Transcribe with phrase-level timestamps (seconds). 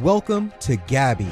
[0.00, 1.28] Welcome to Gabby,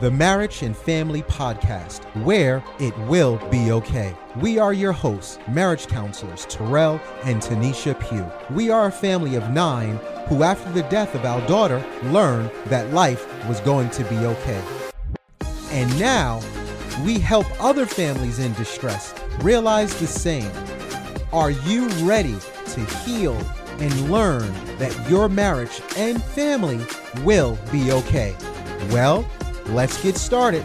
[0.00, 4.14] the Marriage and Family Podcast, where it will be okay.
[4.36, 8.30] We are your hosts, marriage counselors Terrell and Tanisha Pugh.
[8.54, 9.96] We are a family of nine
[10.28, 14.62] who, after the death of our daughter, learned that life was going to be okay.
[15.72, 16.40] And now,
[17.04, 20.52] we help other families in distress realize the same.
[21.32, 22.36] Are you ready
[22.66, 23.36] to heal
[23.78, 26.84] and learn that your marriage and family
[27.22, 28.34] will be okay?
[28.90, 29.26] Well,
[29.66, 30.64] let's get started.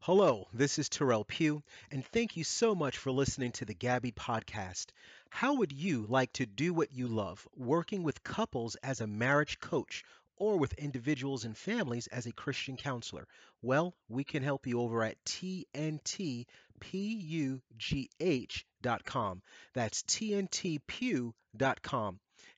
[0.00, 4.12] Hello, this is Terrell Pugh, and thank you so much for listening to the Gabby
[4.12, 4.86] podcast.
[5.30, 9.58] How would you like to do what you love, working with couples as a marriage
[9.58, 10.04] coach
[10.36, 13.26] or with individuals and families as a Christian counselor?
[13.62, 15.16] Well, we can help you over at
[18.86, 19.42] tntpugh.com.
[19.74, 21.32] That's tntpugh.com.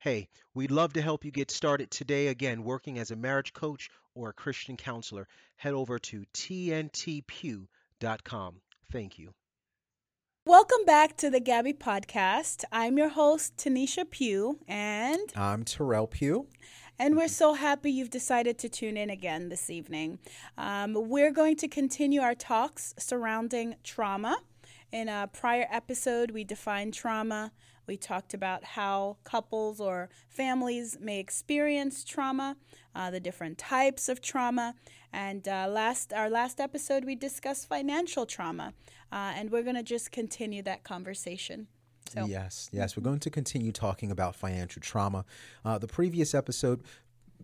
[0.00, 3.90] Hey, we'd love to help you get started today again working as a marriage coach
[4.14, 5.26] or a Christian counselor.
[5.56, 7.66] Head over to tntpugh.com.
[8.92, 9.34] Thank you.
[10.46, 12.64] Welcome back to the Gabby Podcast.
[12.72, 16.46] I'm your host, Tanisha Pugh, and I'm Terrell Pugh.
[16.98, 20.18] And we're so happy you've decided to tune in again this evening.
[20.56, 24.38] Um, we're going to continue our talks surrounding trauma.
[24.90, 27.52] In a prior episode, we defined trauma.
[27.86, 32.56] We talked about how couples or families may experience trauma,
[32.94, 34.74] uh, the different types of trauma,
[35.12, 38.72] and uh, last our last episode we discussed financial trauma,
[39.12, 41.66] uh, and we're going to just continue that conversation.
[42.10, 42.24] So.
[42.24, 45.26] Yes, yes, we're going to continue talking about financial trauma.
[45.64, 46.82] Uh, the previous episode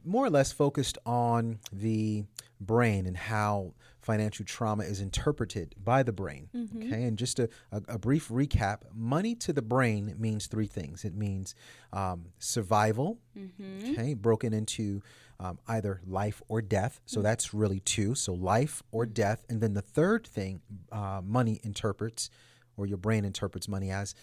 [0.05, 2.25] more or less focused on the
[2.61, 6.49] brain and how financial trauma is interpreted by the brain.
[6.55, 6.85] Mm-hmm.
[6.85, 11.05] Okay, and just a, a, a, brief recap money to the brain means three things
[11.05, 11.55] it means
[11.93, 13.93] um, survival, mm-hmm.
[13.93, 15.03] okay, broken into
[15.41, 17.01] um, either life or death.
[17.07, 17.25] So mm-hmm.
[17.25, 18.15] that's really two.
[18.15, 19.15] So life or mm-hmm.
[19.15, 19.45] death.
[19.49, 20.61] And then the third thing
[20.93, 22.31] uh, money interprets
[22.77, 24.15] or your brain interprets money as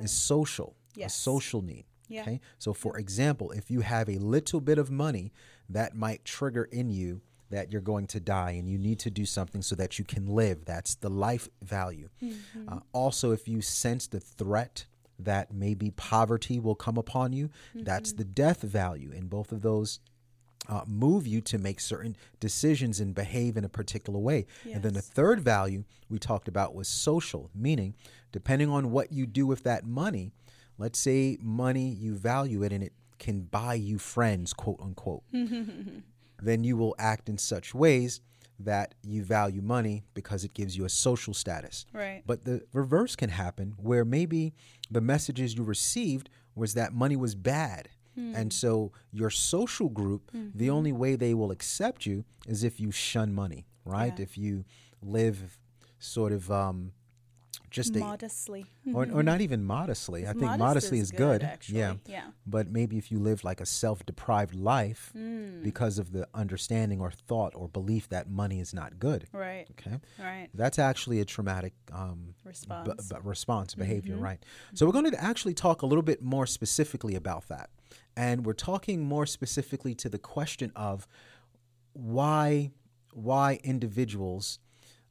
[0.00, 1.14] is social, yes.
[1.14, 1.84] a social need.
[2.08, 2.22] Yeah.
[2.22, 2.40] Okay.
[2.58, 5.32] So, for example, if you have a little bit of money,
[5.68, 9.26] that might trigger in you that you're going to die and you need to do
[9.26, 10.64] something so that you can live.
[10.64, 12.08] That's the life value.
[12.22, 12.68] Mm-hmm.
[12.68, 14.86] Uh, also, if you sense the threat
[15.18, 17.84] that maybe poverty will come upon you, mm-hmm.
[17.84, 19.12] that's the death value.
[19.14, 20.00] And both of those
[20.68, 24.46] uh, move you to make certain decisions and behave in a particular way.
[24.64, 24.76] Yes.
[24.76, 27.94] And then the third value we talked about was social, meaning
[28.32, 30.32] depending on what you do with that money,
[30.78, 35.22] let's say money, you value it and it can buy you friends, quote unquote,
[36.42, 38.20] then you will act in such ways
[38.58, 41.86] that you value money because it gives you a social status.
[41.94, 42.22] Right.
[42.26, 44.52] But the reverse can happen where maybe
[44.90, 48.34] the messages you received was that money was bad Hmm.
[48.34, 50.56] And so your social group, mm-hmm.
[50.56, 54.12] the only way they will accept you is if you shun money, right?
[54.16, 54.22] Yeah.
[54.22, 54.64] If you
[55.02, 55.58] live
[55.98, 56.92] sort of um,
[57.70, 60.26] just modestly, a, or, or not even modestly.
[60.26, 61.40] I think modestly is, is good.
[61.40, 62.24] good yeah, yeah.
[62.46, 65.62] But maybe if you live like a self-deprived life mm.
[65.62, 69.28] because of the understanding or thought or belief that money is not good.
[69.32, 69.66] Right.
[69.72, 69.98] Okay.
[70.18, 70.48] Right.
[70.54, 72.88] That's actually a traumatic um, response.
[72.88, 74.14] B- b- response behavior.
[74.14, 74.24] Mm-hmm.
[74.24, 74.44] Right.
[74.74, 77.70] So we're going to actually talk a little bit more specifically about that.
[78.16, 81.06] And we're talking more specifically to the question of
[81.92, 82.70] why
[83.12, 84.60] why individuals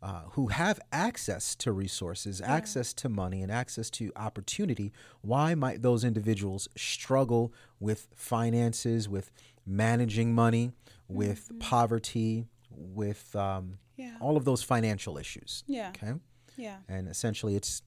[0.01, 2.53] uh, who have access to resources, yeah.
[2.53, 9.31] access to money, and access to opportunity, why might those individuals struggle with finances, with
[9.65, 10.71] managing money,
[11.07, 11.59] with mm-hmm.
[11.59, 14.15] poverty, with um, yeah.
[14.21, 15.63] all of those financial issues?
[15.67, 15.89] Yeah.
[15.89, 16.13] Okay.
[16.55, 16.77] Yeah.
[16.87, 17.81] And essentially, it's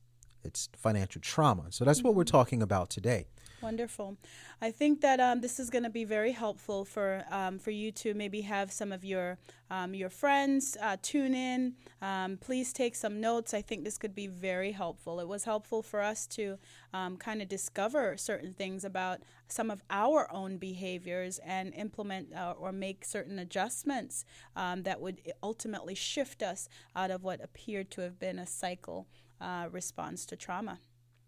[0.44, 1.66] it's financial trauma.
[1.70, 2.08] So that's mm-hmm.
[2.08, 2.36] what we're mm-hmm.
[2.36, 3.26] talking about today.
[3.62, 4.16] Wonderful.
[4.60, 7.92] I think that um, this is going to be very helpful for um, for you
[7.92, 9.38] to maybe have some of your
[9.70, 11.74] um, your friends uh, tune in.
[12.00, 13.54] Um, please take some notes.
[13.54, 15.20] I think this could be very helpful.
[15.20, 16.58] It was helpful for us to
[16.92, 22.54] um, kind of discover certain things about some of our own behaviors and implement uh,
[22.58, 24.24] or make certain adjustments
[24.56, 29.06] um, that would ultimately shift us out of what appeared to have been a cycle
[29.40, 30.80] uh, response to trauma.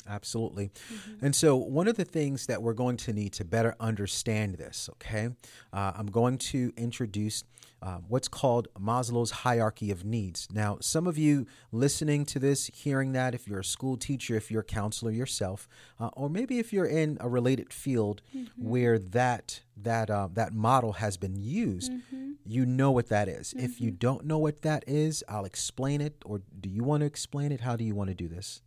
[0.08, 0.70] Absolutely.
[0.92, 1.24] Mm-hmm.
[1.24, 4.88] And so, one of the things that we're going to need to better understand this,
[4.92, 5.30] okay,
[5.72, 7.44] uh, I'm going to introduce
[7.84, 10.48] uh, what's called Maslow's hierarchy of needs.
[10.50, 14.50] Now, some of you listening to this, hearing that, if you're a school teacher, if
[14.50, 15.68] you're a counselor yourself,
[16.00, 18.46] uh, or maybe if you're in a related field mm-hmm.
[18.56, 22.32] where that that uh, that model has been used, mm-hmm.
[22.46, 23.52] you know what that is.
[23.54, 23.98] If you mm-hmm.
[23.98, 26.22] don't know what that is, I'll explain it.
[26.24, 27.60] Or do you want to explain it?
[27.60, 28.62] How do you want to do this?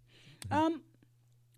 [0.52, 0.82] Um,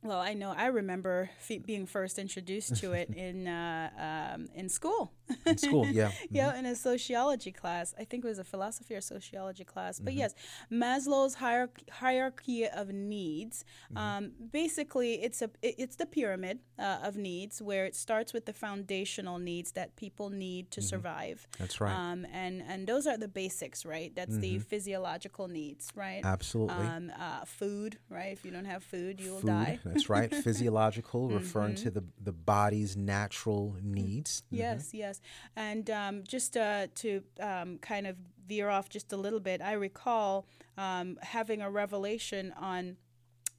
[0.01, 1.29] well, I know I remember
[1.65, 5.11] being first introduced to it in uh, um, in school.
[5.45, 5.85] In school.
[5.99, 6.11] Yeah.
[6.29, 7.93] yeah, in a sociology class.
[7.97, 9.99] I think it was a philosophy or sociology class.
[9.99, 10.19] But Mm-hmm.
[10.19, 10.33] yes,
[10.71, 13.65] Maslow's hierarchy, hierarchy of needs.
[13.93, 13.97] Mm-hmm.
[13.97, 18.53] Um, basically, it's a it's the pyramid uh, of needs where it starts with the
[18.53, 21.47] foundational needs that people need to survive.
[21.51, 21.63] Mm-hmm.
[21.63, 21.93] That's right.
[21.95, 24.13] Um, and and those are the basics, right?
[24.15, 26.21] That's the physiological needs, right?
[26.23, 26.85] Absolutely.
[26.85, 28.31] Um, uh, food, right?
[28.33, 29.79] If you don't have food, you will die.
[29.85, 30.33] That's right.
[30.47, 34.43] Physiological, referring to the the body's natural needs.
[34.51, 34.57] Mhm.
[34.59, 34.89] Yes,
[35.21, 35.51] yes.
[35.55, 38.15] And um, just uh, to um, kind of
[38.47, 42.97] veer off just a little bit, I recall um, having a revelation on.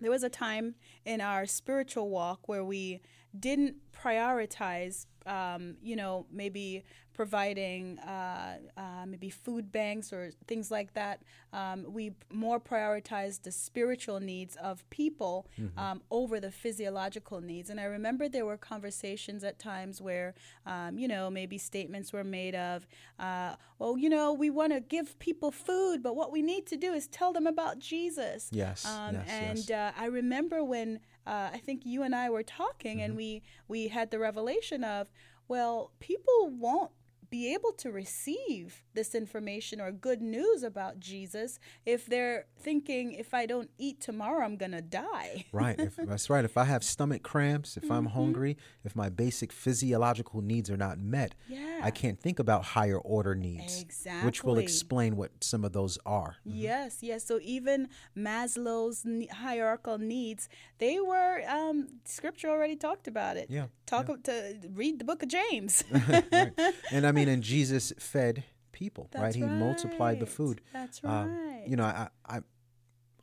[0.03, 3.03] There was a time in our spiritual walk where we
[3.39, 6.85] didn't prioritize, um, you know, maybe
[7.20, 11.20] providing uh, uh, maybe food banks or things like that.
[11.52, 15.46] Um, we more prioritize the spiritual needs of people
[15.76, 17.69] um, over the physiological needs.
[17.69, 20.32] And I remember there were conversations at times where,
[20.64, 22.87] um, you know, maybe statements were made of,
[23.19, 26.76] uh, well, you know, we want to give people food, but what we need to
[26.78, 28.49] do is tell them about Jesus.
[28.50, 29.70] Yes, Um, yes, and yes.
[29.70, 33.88] Uh, I remember when uh, I think you and I were talking, and we we
[33.88, 35.08] had the revelation of,
[35.49, 36.93] well, people won't
[37.31, 43.33] be able to receive this information or good news about Jesus if they're thinking, if
[43.35, 45.45] I don't eat tomorrow, I'm gonna die.
[45.53, 45.79] Right.
[45.79, 46.45] If, that's right.
[46.45, 50.99] If I have stomach cramps, if I'm hungry, if my basic physiological needs are not
[50.99, 51.81] met, Yeah.
[51.83, 54.27] I can't think about higher order needs, Exactly.
[54.27, 56.37] which will explain what some of those are.
[56.45, 57.25] Yes, yes.
[57.25, 60.49] So even Maslow's hierarchical needs,
[60.79, 63.49] they were um, scripture already talked about it.
[63.51, 65.85] Yeah, Talk to read the book of James.
[65.91, 66.53] right.
[66.91, 68.45] And I mean, and Jesus fed
[68.81, 69.23] people, right?
[69.25, 70.56] That's He multiplied the food.
[70.73, 71.65] That's Um, right.
[71.71, 72.44] you know, I, I'm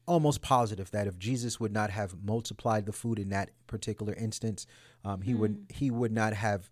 [0.07, 4.65] almost positive that if Jesus would not have multiplied the food in that particular instance,
[5.04, 5.63] um, he would Hmm.
[5.81, 6.69] he would not have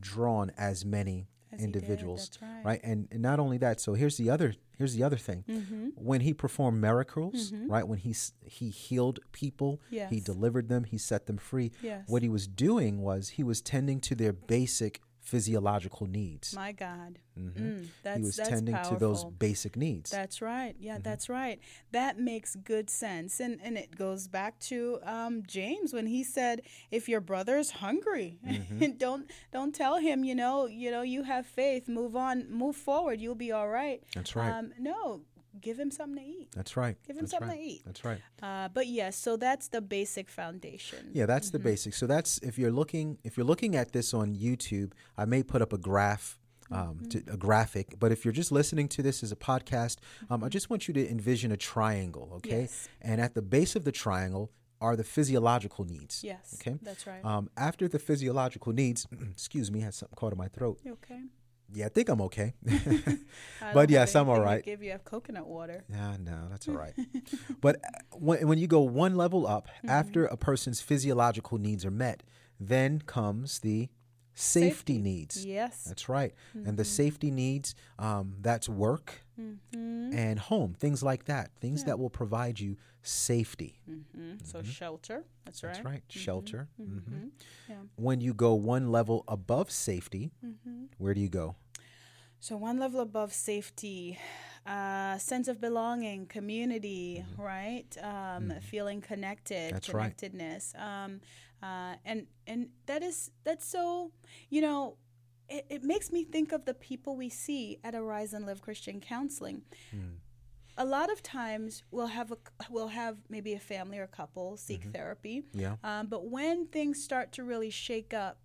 [0.00, 2.80] drawn as many As individuals, that's right.
[2.82, 5.42] And, and not only that, so here's the other here's the other thing.
[5.48, 5.88] Mm-hmm.
[6.10, 7.86] When he performed miracles, right?
[7.88, 8.14] When he
[8.58, 9.80] he healed people,
[10.10, 11.68] he delivered them, he set them free.
[11.82, 12.04] Yes.
[12.08, 16.54] What he was doing was he was tending to their basic physiological needs.
[16.54, 17.18] My God.
[17.38, 20.10] Mm, that's, he was tending to those basic needs.
[20.10, 20.74] That's right.
[20.74, 20.84] Mm-hmm.
[20.84, 21.58] Yeah, that's right.
[21.92, 26.62] That makes good sense, and and it goes back to um, James when he said,
[26.90, 28.92] "If your brother's hungry, Mm-hmm.
[28.98, 30.24] don't don't tell him.
[30.24, 31.88] You know, you know, you have faith.
[31.88, 33.20] Move on, move forward.
[33.20, 34.50] You'll be all right." That's right.
[34.52, 35.20] Um, no,
[35.60, 36.48] give him something to eat.
[36.54, 36.96] That's right.
[37.06, 37.58] Give him That's something right.
[37.58, 37.82] to eat.
[37.84, 38.20] That's right.
[38.42, 41.10] Uh, but yes, so that's the basic foundation.
[41.12, 41.56] Yeah, that's Mm-hmm.
[41.58, 41.94] the basic.
[41.94, 45.62] So that's if you're looking if you're looking at this on YouTube, I may put
[45.62, 46.38] up a graph.
[46.72, 47.08] Um, Mm-hmm.
[47.10, 49.98] to, a graphic, but if you're just listening to this as a podcast,
[50.30, 52.50] um, I just want you to envision a triangle, okay?
[52.50, 52.60] Mm-hmm.
[52.62, 52.88] Yes.
[53.00, 54.50] And at the base of the triangle
[54.80, 56.24] are the physiological needs.
[56.24, 56.56] Yes.
[56.60, 56.76] Okay.
[56.82, 57.24] That's right.
[57.24, 60.80] Um, after the physiological needs, excuse me, I had something caught in my throat.
[60.84, 61.20] Okay?
[61.74, 62.54] Yeah, I think I'm okay.
[63.74, 64.62] But yes, I'm all right.
[64.64, 65.84] Give you have coconut water.
[65.90, 66.94] Yeah, no, that's all right.
[67.60, 69.90] but uh, when, when you go one level up, Mm-hmm.
[69.90, 72.22] after a person's physiological needs are met,
[72.60, 73.88] then comes the
[74.34, 74.98] safety, Safety.
[74.98, 75.44] needs.
[75.44, 75.84] Yes.
[75.84, 76.32] That's right.
[76.56, 76.68] Mm-hmm.
[76.68, 82.10] And the safety needs, um, that's work and home, things like that, things that will
[82.10, 83.80] provide you safety.
[83.86, 85.24] hmm So shelter.
[85.44, 85.74] That's right.
[85.74, 86.02] That's right.
[86.08, 86.68] Shelter.
[86.76, 87.28] hmm
[87.68, 87.82] Yeah.
[87.96, 90.84] When you go one level above safety, Mm-hmm.
[90.98, 91.56] where do you go?
[92.40, 94.18] So one level above safety,
[94.66, 97.86] uh, sense of belonging, community, right?
[98.02, 99.74] Um, Feeling connected, Mm-hmm.
[99.74, 100.02] That's right.
[100.16, 101.20] connectedness, um,
[101.62, 104.10] uh, and and that is that's so
[104.50, 104.96] you know.
[105.48, 109.00] It, it makes me think of the people we see at Arise and Live Christian
[109.00, 109.62] Counseling.
[109.90, 110.16] Hmm.
[110.78, 112.36] A lot of times we'll have a
[112.68, 114.90] we'll have maybe a family or a couple seek Mm-hmm.
[114.90, 115.76] therapy, Yeah.
[115.82, 118.38] um, but when things start to really shake up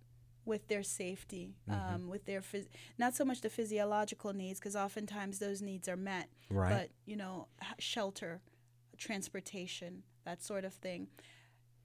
[0.44, 1.94] with their safety, Mm-hmm.
[1.94, 2.68] um, with their phys-
[2.98, 6.70] not so much the physiological needs, because oftentimes those needs are met, Right.
[6.72, 8.40] but you know, h- shelter,
[8.96, 11.08] transportation, that sort of thing.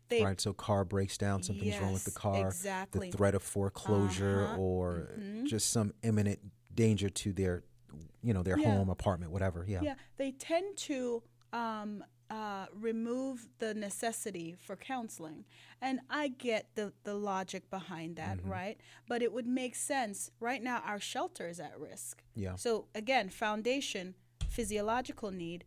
[0.09, 0.39] They right.
[0.39, 2.47] So car breaks down, something's wrong with the car.
[2.47, 3.09] exactly.
[3.11, 6.39] The threat of foreclosure Uh-huh, or just some imminent
[6.73, 7.63] danger to their,
[8.21, 8.65] you know, their Yeah.
[8.75, 9.65] home, apartment, whatever.
[9.67, 9.81] Yeah.
[9.81, 11.23] yeah, they tend to
[11.53, 15.45] um, uh, remove the necessity for counseling.
[15.81, 18.49] And I get the, the logic behind that, Mm-hmm.
[18.51, 18.77] right?
[19.07, 20.29] But it would make sense.
[20.41, 22.21] Right now, our shelter is at risk.
[22.35, 22.55] Yeah.
[22.55, 24.15] So, again, foundation,
[24.49, 25.63] physiological need.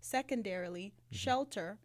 [0.00, 1.16] Secondarily, Mm-hmm.
[1.16, 1.78] shelter.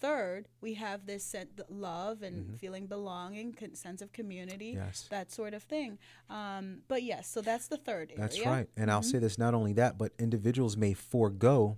[0.00, 2.54] Third, we have this sen- the love and Mm-hmm.
[2.56, 5.06] feeling belonging, con- sense of community, Yes.
[5.10, 5.98] that sort of thing.
[6.30, 8.20] Um, but yes, so that's the third area.
[8.22, 8.66] That's right.
[8.76, 9.20] And I'll say Mm-hmm.
[9.24, 11.76] this not only that, but individuals may forego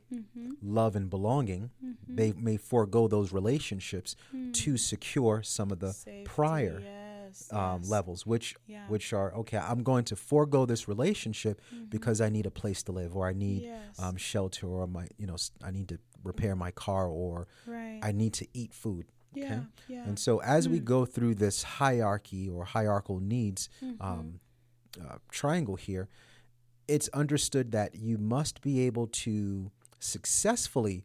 [0.63, 1.71] love and belonging.
[1.85, 2.15] Mm-hmm.
[2.17, 4.15] They may forego those relationships
[4.53, 7.02] to secure some of the Safety, prior yes.
[7.41, 7.53] Yes.
[7.53, 7.91] um, yes.
[7.91, 8.87] levels, which Yeah.
[8.89, 9.59] which are okay.
[9.59, 13.33] I'm going to forego this relationship because I need a place to live, or I
[13.33, 13.73] need Mm-hmm.
[13.89, 13.99] Yes.
[13.99, 18.01] um, shelter, or my you know I need to repair my car, or right.
[18.03, 19.07] I need to eat food.
[19.37, 19.63] Okay, yeah.
[19.89, 20.05] Yeah.
[20.09, 20.85] and so as we Mm.
[20.85, 24.03] go through this hierarchy or hierarchical needs Mm-hmm.
[24.03, 24.41] um,
[25.01, 26.09] uh, triangle here,
[26.87, 31.05] it's understood that you must be able to successfully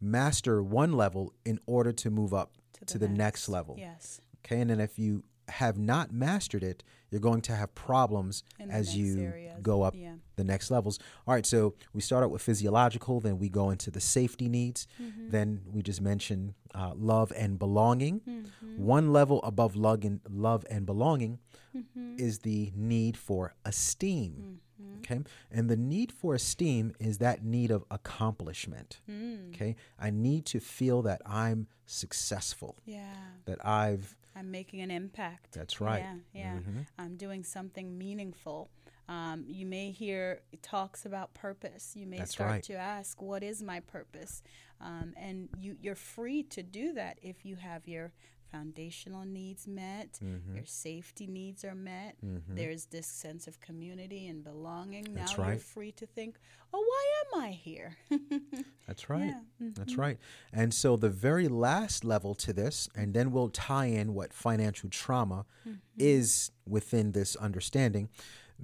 [0.00, 2.52] master one level in order to move up
[2.86, 3.48] to the, next.
[3.48, 3.76] level.
[3.78, 4.20] Yes.
[4.44, 8.96] Okay, and then if you have not mastered it, you're going to have problems as
[8.96, 9.58] you areas.
[9.62, 10.14] go up Yeah.
[10.36, 10.98] the next levels.
[11.26, 14.86] All right, so we start out with physiological, then we go into the safety needs,
[15.00, 15.30] Mm-hmm.
[15.30, 18.20] then we just mentioned uh, love and belonging.
[18.20, 18.84] Mm-hmm.
[18.84, 21.38] One level above love and, love and belonging
[21.76, 22.16] Mm-hmm.
[22.18, 24.60] is the need for esteem.
[25.00, 25.20] Okay,
[25.50, 29.00] and the need for esteem is that need of accomplishment.
[29.10, 29.48] Mm.
[29.54, 33.12] Okay, I need to feel that I'm successful, Yeah.
[33.46, 35.52] that I've I'm making an impact.
[35.52, 36.00] That's right.
[36.02, 36.54] Yeah, yeah.
[36.58, 36.86] Mhm.
[36.98, 38.70] I'm doing something meaningful.
[39.06, 41.94] Um, you may hear talks about purpose.
[41.94, 42.62] You may That's start right.
[42.64, 44.42] to ask, "What is my purpose?"
[44.80, 48.12] Um, and you, you're free to do that if you have your
[48.54, 50.54] foundational needs met, Mm-hmm.
[50.56, 52.16] your safety needs are met.
[52.48, 55.06] There's this sense of community and belonging.
[55.14, 56.32] That's now you're free to think,
[56.72, 57.90] "Oh, why am I here?"
[58.86, 59.26] That's right.
[59.32, 59.72] Yeah, mm-hmm.
[59.78, 60.18] That's right.
[60.52, 64.88] And so the very last level to this, and then we'll tie in what financial
[64.90, 65.78] trauma Mm-hmm.
[65.98, 68.08] is within this understanding.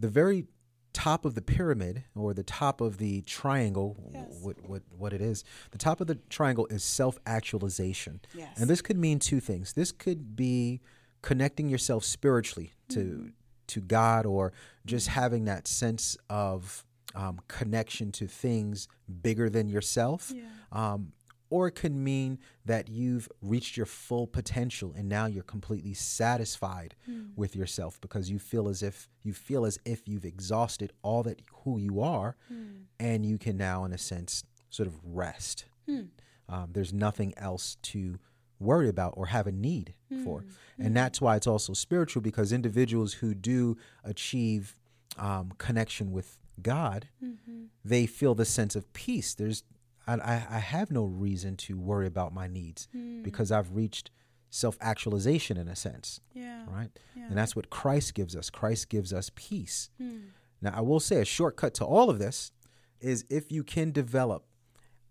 [0.04, 0.46] The very
[0.92, 4.38] top of the pyramid or the top of the triangle, Yes.
[4.42, 8.20] what, what, what it is, the top of the triangle is self actualization.
[8.34, 8.58] Yes.
[8.60, 9.72] And this could mean two things.
[9.74, 10.80] This could be
[11.22, 13.26] connecting yourself spiritually to Mm-hmm.
[13.68, 14.52] to God, or
[14.84, 18.88] just having that sense of um, connection to things
[19.22, 20.32] bigger than yourself.
[20.34, 20.42] Yeah.
[20.72, 21.12] Um,
[21.50, 26.94] or it could mean that you've reached your full potential and now you're completely satisfied
[27.04, 27.24] hmm.
[27.36, 31.42] with yourself because you feel as if you feel as if you've exhausted all that
[31.64, 32.84] who you are hmm.
[32.98, 35.66] and you can now in a sense sort of rest.
[35.86, 36.02] Hmm.
[36.48, 38.18] Um, there's nothing else to
[38.58, 40.44] worry about or have a need for.
[40.78, 44.76] And that's why it's also spiritual because individuals who do achieve
[45.18, 47.64] um, connection with god mm-hmm.
[47.84, 49.34] they feel the sense of peace.
[49.34, 49.62] There's
[50.10, 53.22] I, I I have no reason to worry about my needs hmm.
[53.22, 54.10] because I've reached
[54.50, 56.64] self actualization in a sense, Yeah.
[56.66, 56.90] right?
[57.16, 57.26] Yeah.
[57.28, 58.50] And that's what Christ gives us.
[58.50, 59.90] Christ gives us peace.
[59.98, 60.18] Hmm.
[60.60, 62.52] Now, I will say a shortcut to all of this
[63.00, 64.44] is if you can develop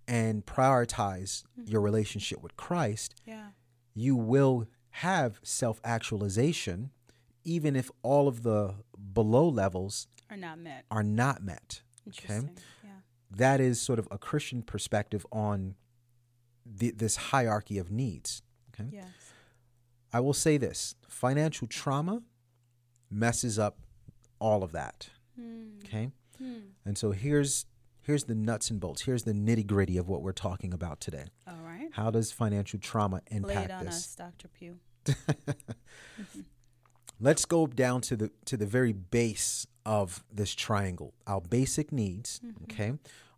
[0.07, 1.71] and prioritize mm-hmm.
[1.71, 3.49] your relationship with Christ, Yeah.
[3.93, 6.91] you will have self actualization,
[7.43, 8.75] even if all of the
[9.13, 10.85] below levels Are not met.
[10.91, 11.81] are not met.
[12.05, 12.57] Interesting.
[13.31, 15.75] That is sort of a Christian perspective on
[16.65, 18.41] the, this hierarchy of needs.
[18.73, 19.05] Okay, Yes.
[20.11, 22.23] I will say this: financial trauma
[23.11, 23.77] messes up
[24.39, 25.09] all of that.
[25.39, 25.77] Hmm.
[25.85, 26.59] Okay, Hmm.
[26.85, 27.65] and so here's
[28.01, 29.01] here's the nuts and bolts.
[29.03, 31.25] Here's the nitty gritty of what we're talking about today.
[31.47, 31.89] All right.
[31.91, 33.95] How does financial trauma Lay it impact on this?
[33.95, 34.47] us, Dr.
[34.47, 34.79] Pugh.
[37.19, 41.13] Let's go down to the to the very base of this triangle.
[41.27, 42.93] Our basic needs, okay,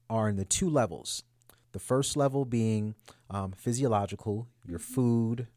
[0.10, 1.24] are in the two levels.
[1.72, 2.96] The first level being
[3.30, 5.48] um, physiological, your food,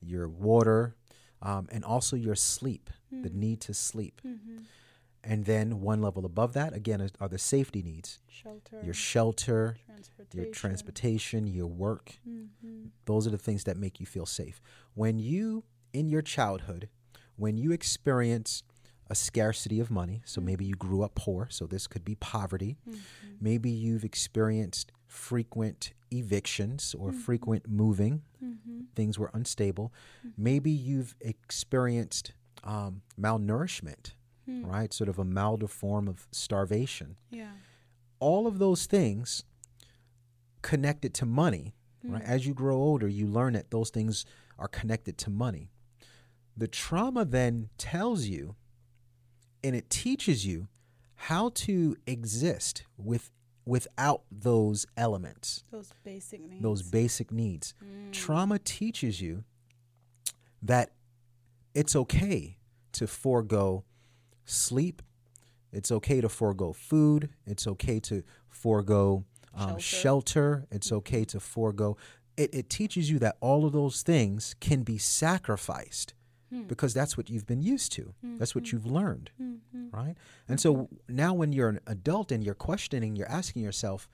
[0.00, 0.96] your water,
[1.42, 4.20] um, and also your sleep, the need to sleep.
[5.22, 8.80] And then one level above that, again, is, are the safety needs Shelter.
[8.82, 10.42] your shelter, transportation.
[10.42, 12.18] your transportation, your work.
[12.28, 12.86] Mm-hmm.
[13.04, 14.62] Those are the things that make you feel safe.
[14.94, 16.88] When you, in your childhood,
[17.36, 18.62] when you experience
[19.10, 20.44] a scarcity of money, so mm.
[20.44, 22.78] maybe you grew up poor, so this could be poverty.
[22.88, 22.98] Mm-hmm.
[23.40, 27.18] Maybe you've experienced frequent evictions or mm-hmm.
[27.18, 28.82] frequent moving, mm-hmm.
[28.94, 29.92] things were unstable.
[30.38, 32.32] Maybe you've experienced
[32.64, 34.12] um, malnourishment,
[34.48, 34.66] mm.
[34.66, 34.92] right?
[34.92, 37.16] Sort of a milder form of starvation.
[37.30, 37.50] Yeah.
[38.20, 39.44] all of those things
[40.62, 41.74] connected to money
[42.04, 42.22] right?
[42.22, 42.28] Mm.
[42.28, 44.24] As you grow older you learn that those things
[44.58, 45.70] are connected to money.
[46.56, 48.56] The trauma then tells you
[49.62, 50.68] and it teaches you
[51.14, 53.30] how to exist with
[53.66, 55.64] without those elements.
[55.70, 56.62] Those basic needs.
[56.62, 57.74] those basic needs.
[58.10, 59.44] Trauma teaches you
[60.62, 60.92] that
[61.74, 62.58] it's okay
[62.92, 63.84] to forego
[64.44, 65.02] sleep.
[65.72, 67.30] It's okay to forego food.
[67.46, 69.24] It's okay to forego
[69.54, 69.80] um, Shelter.
[69.80, 70.66] shelter.
[70.70, 71.96] it's okay to forego.
[72.36, 76.14] It, it teaches you that all of those things can be sacrificed
[76.50, 76.62] Hmm.
[76.62, 78.12] because that's what you've been used to.
[78.22, 78.76] That's what mm-hmm.
[78.76, 79.96] you've learned mm-hmm.
[79.96, 80.16] right?
[80.48, 84.08] And so now when you're an adult and you're questioning you're asking yourself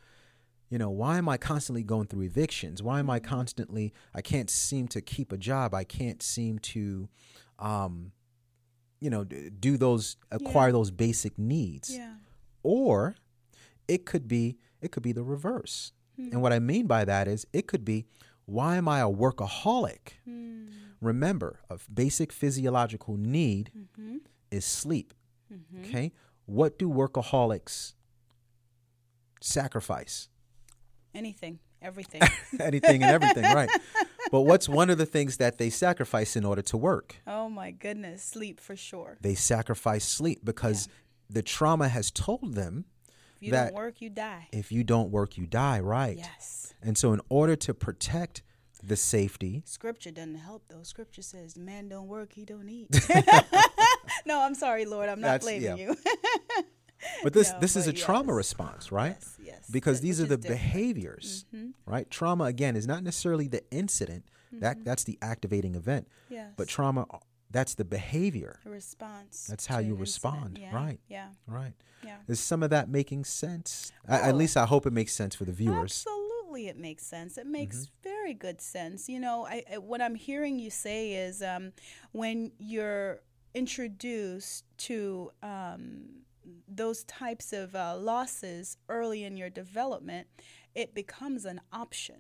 [0.69, 2.83] you know why am i constantly going through evictions?
[2.83, 3.29] Why am i mm-hmm.
[3.29, 5.75] constantly i can't seem to keep a job.
[5.75, 7.09] I can't seem to
[7.59, 8.13] um,
[9.01, 11.95] you know, do those acquire those basic needs.
[11.95, 12.15] Yeah.
[12.63, 13.17] Or
[13.89, 15.93] it could be it could be the reverse.
[16.19, 16.41] And hmm.
[16.41, 18.07] what I mean by that is it could be
[18.47, 20.15] why am I a workaholic?
[20.25, 20.67] Hmm.
[21.01, 24.17] Remember, a basic physiological need Mm-hmm.
[24.51, 25.13] is sleep.
[25.85, 26.13] Okay?
[26.47, 27.93] What do workaholics
[29.41, 30.29] sacrifice?
[31.15, 32.21] Anything, everything.
[32.61, 33.71] Anything and everything, right?
[34.31, 37.17] But what's one of the things that they sacrifice in order to work?
[37.27, 39.19] oh my goodness, sleep for sure.
[39.21, 40.89] They sacrifice sleep because
[41.31, 42.85] the trauma has told them
[43.41, 44.49] If you don't work, you die.
[44.53, 46.17] if you don't work, you die, right?
[46.17, 46.75] Yes.
[46.83, 48.43] And so, in order to protect
[48.83, 50.83] the safety, Scripture doesn't help though.
[50.83, 52.89] Scripture says, man don't work, he don't eat."
[54.27, 55.09] no, I'm sorry, Lord.
[55.09, 55.93] I'm not That's- blaming yeah.
[55.93, 55.97] you.
[57.23, 59.17] but this No, this is a but trauma response, right?
[59.19, 59.69] yes, yes.
[59.71, 60.61] Because these are the different.
[60.63, 61.71] behaviors, mm-hmm.
[61.91, 62.11] right?
[62.11, 64.85] Trauma again is not necessarily the incident that mm-hmm.
[64.85, 66.53] that's the activating event, Yes.
[66.57, 67.07] but trauma
[67.51, 69.47] that's the behavior, a response.
[69.49, 70.59] That's how you respond.
[70.61, 71.01] Yeah, right.
[71.09, 71.29] Yeah.
[71.47, 71.73] right?
[72.05, 72.17] Yeah.
[72.29, 73.93] Is some of that making sense?
[74.09, 74.37] I, at Oh.
[74.37, 76.05] least I hope it makes sense for the viewers.
[76.07, 77.39] Absolutely, it makes sense.
[77.39, 78.03] It makes Mm-hmm.
[78.03, 79.09] very good sense.
[79.09, 81.73] You know, I, I what I'm hearing you say is um,
[82.13, 83.21] when you're
[83.55, 86.23] introduced to um,
[86.69, 90.27] those types of uh, losses early in your development,
[90.75, 92.17] it becomes an option.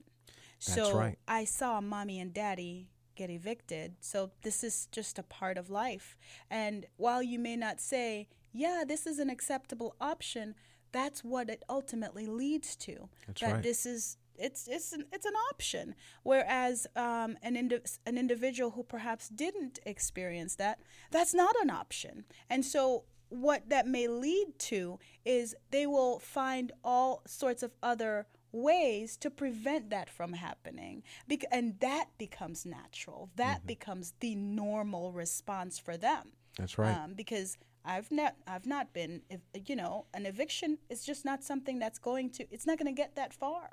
[0.67, 1.19] That's so right.
[1.29, 3.97] I saw mommy and daddy get evicted.
[4.01, 6.17] So this is just a part of life.
[6.51, 10.55] And while you may not say, yeah, this is an acceptable option,
[10.93, 13.09] that's what it ultimately leads to.
[13.27, 13.63] That's that right.
[13.63, 15.95] this is it's it's an, it's an option.
[16.23, 20.81] Whereas um, an indi- an individual who perhaps didn't experience that,
[21.11, 22.25] that's not an option.
[22.49, 28.27] And so what that may lead to is they will find all sorts of other
[28.57, 33.67] ways to prevent that from happening Bec- and that becomes natural that Mm-hmm.
[33.75, 36.95] becomes the normal response for them That's right.
[36.97, 39.23] um, because I've not I've not been
[39.71, 43.01] you know an eviction is just not something that's going to it's not going to
[43.03, 43.71] get that far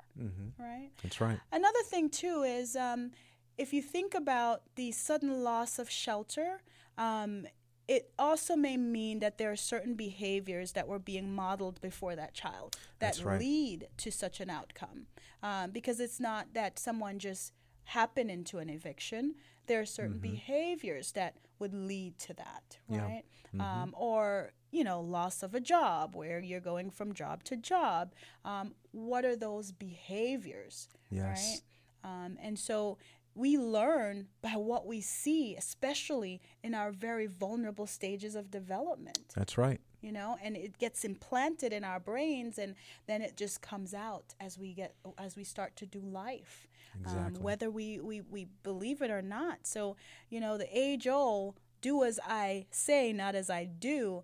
[0.58, 1.38] right That's right.
[1.50, 3.10] Another thing too is um,
[3.58, 6.60] if you think about the sudden loss of shelter,
[6.98, 7.46] um,
[7.86, 12.34] it also may mean that there are certain behaviors that were being modeled before that
[12.34, 13.38] child that right.
[13.38, 15.06] lead to such an outcome.
[15.42, 17.52] Um, because it's not that someone just
[17.84, 19.34] happened into an eviction.
[19.66, 23.00] There are certain behaviors that would lead to that, Mm-hmm.
[23.02, 23.24] Right?
[23.60, 28.12] Um, or you know, loss of a job where you're going from job to job.
[28.44, 31.60] Um, what are those behaviors, Yes.
[32.04, 32.12] right?
[32.24, 32.98] Um, and so
[33.34, 39.58] we learn by what we see, especially in our very vulnerable stages of development That's
[39.58, 39.80] right.
[40.00, 42.74] you know and it gets implanted in our brains and
[43.06, 46.68] then it just comes out as we get as we start to do life
[47.00, 47.36] Exactly.
[47.38, 49.96] um, whether we, we we believe it or not so
[50.30, 54.22] you know the age old do as i say not as i do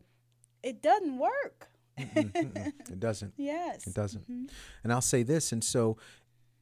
[0.62, 3.34] it doesn't work It doesn't.
[3.52, 4.22] yes It doesn't.
[4.30, 4.46] Mm-hmm.
[4.82, 5.96] And I'll say this, and so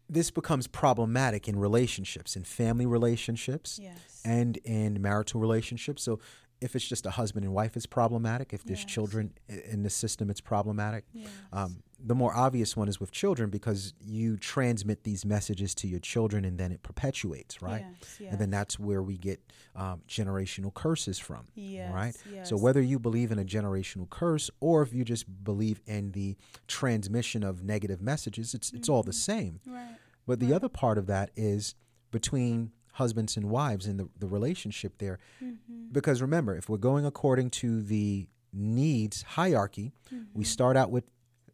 [0.09, 6.03] this becomes problematic in relationships, in family relationships, yes and in marital relationships.
[6.03, 6.21] So
[6.61, 8.53] if it's just a husband and wife, it's problematic.
[8.53, 8.87] If there's Yes.
[8.93, 11.05] children in the system, it's problematic.
[11.13, 11.29] yes.
[11.53, 15.99] Um, the more obvious one is with children because you transmit these messages to your
[15.99, 17.85] children and then it perpetuates, right?
[18.21, 19.41] yes, And then that's where we get
[19.75, 21.47] um, generational curses from,
[21.93, 22.17] right?
[22.45, 26.37] So whether you believe in a generational curse or if you just believe in the
[26.67, 29.61] transmission of negative messages, it's it's all the same.
[29.67, 31.75] right But the other part of that is
[32.11, 35.19] between husbands and wives and the, the relationship there.
[35.43, 35.93] Mm-hmm.
[35.93, 40.39] Because remember, if we're going according to the needs hierarchy, Mm-hmm.
[40.39, 41.05] we start out with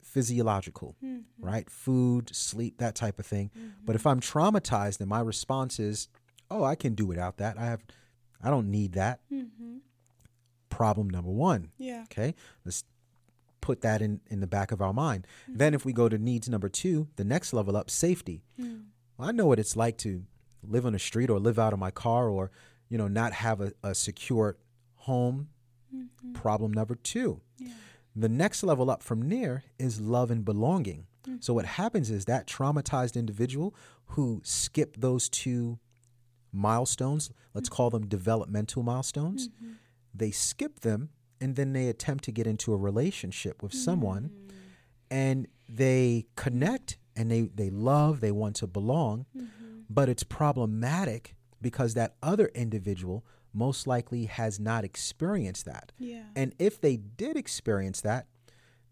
[0.03, 0.95] physiological,
[1.41, 1.69] right?
[1.69, 3.51] Food, sleep, that type of thing.
[3.85, 6.09] But if I'm traumatized and my response is,
[6.51, 7.59] oh, I can do without that.
[7.59, 7.83] I have,
[8.43, 9.21] I don't need that.
[9.33, 9.79] mm-hmm.
[10.69, 11.71] Problem number one.
[11.79, 12.85] yeah Okay, let's
[13.61, 15.27] put that in in the back of our mind.
[15.49, 18.43] Then, if we go to needs number two, the next level up, safety.
[19.17, 20.25] Well, I know what it's like to
[20.69, 22.51] live on the street or live out of my car or
[22.89, 24.57] you know not have a, a secure
[24.95, 25.49] home.
[25.95, 26.33] Mm-hmm.
[26.33, 27.41] Problem number two.
[28.17, 31.07] The next level up from there is love and belonging.
[31.29, 31.43] Mm.
[31.43, 33.75] So what happens is that traumatized individual
[34.09, 35.79] who skipped those two
[36.53, 39.73] milestones, let's call them developmental milestones, mm-hmm.
[40.15, 41.09] they skip them
[41.41, 44.55] and then they attempt to get into a relationship with someone mm.
[45.11, 49.64] and they connect and they, they love, they want to belong, mm-hmm.
[49.91, 55.93] But it's problematic because that other individual most likely has not experienced that.
[55.99, 58.27] yeah And if they did experience that,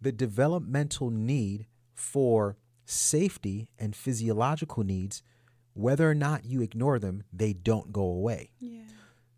[0.00, 5.22] the developmental need for safety and physiological needs,
[5.74, 8.50] whether or not you ignore them, they don't go away.
[8.58, 8.82] yeah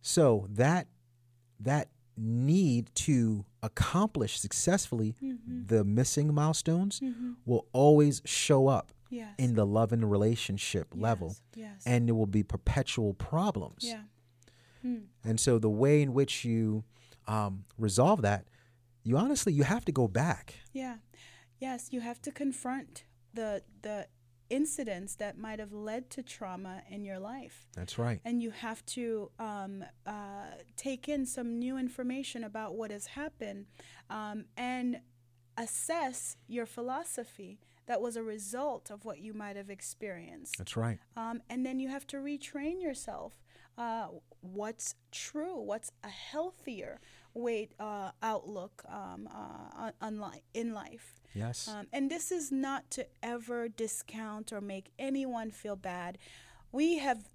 [0.03, 0.89] So that
[1.61, 5.67] that need to accomplish successfully Mm-hmm.
[5.67, 7.01] the missing milestones
[7.45, 9.35] will always show up Yes.
[9.39, 11.67] in the love and relationship level Yes.
[11.67, 11.83] yes.
[11.87, 14.03] and there will be perpetual problems yeah.
[14.83, 15.05] Hmm.
[15.29, 16.85] and so the way in which you
[17.27, 18.43] um, resolve that
[19.03, 20.97] you honestly you have to go back Yeah.
[21.61, 23.99] Yes, you have to confront the the
[24.51, 27.57] incidents that might have led to trauma in your life.
[27.79, 30.13] that's right And you have to um, uh,
[30.77, 33.67] take in some new information about what has happened
[34.11, 35.01] um, and
[35.57, 40.57] assess your philosophy that was a result of what you might have experienced.
[40.59, 43.33] that's right Um, and then you have to retrain yourself.
[43.77, 44.07] Uh,
[44.41, 45.59] what's true?
[45.61, 47.01] What's a healthier
[47.35, 51.15] way uh, outlook um, uh, on li- in life?
[51.35, 56.19] yes Um, and this is not to ever discount or make anyone feel bad.
[56.73, 57.29] We have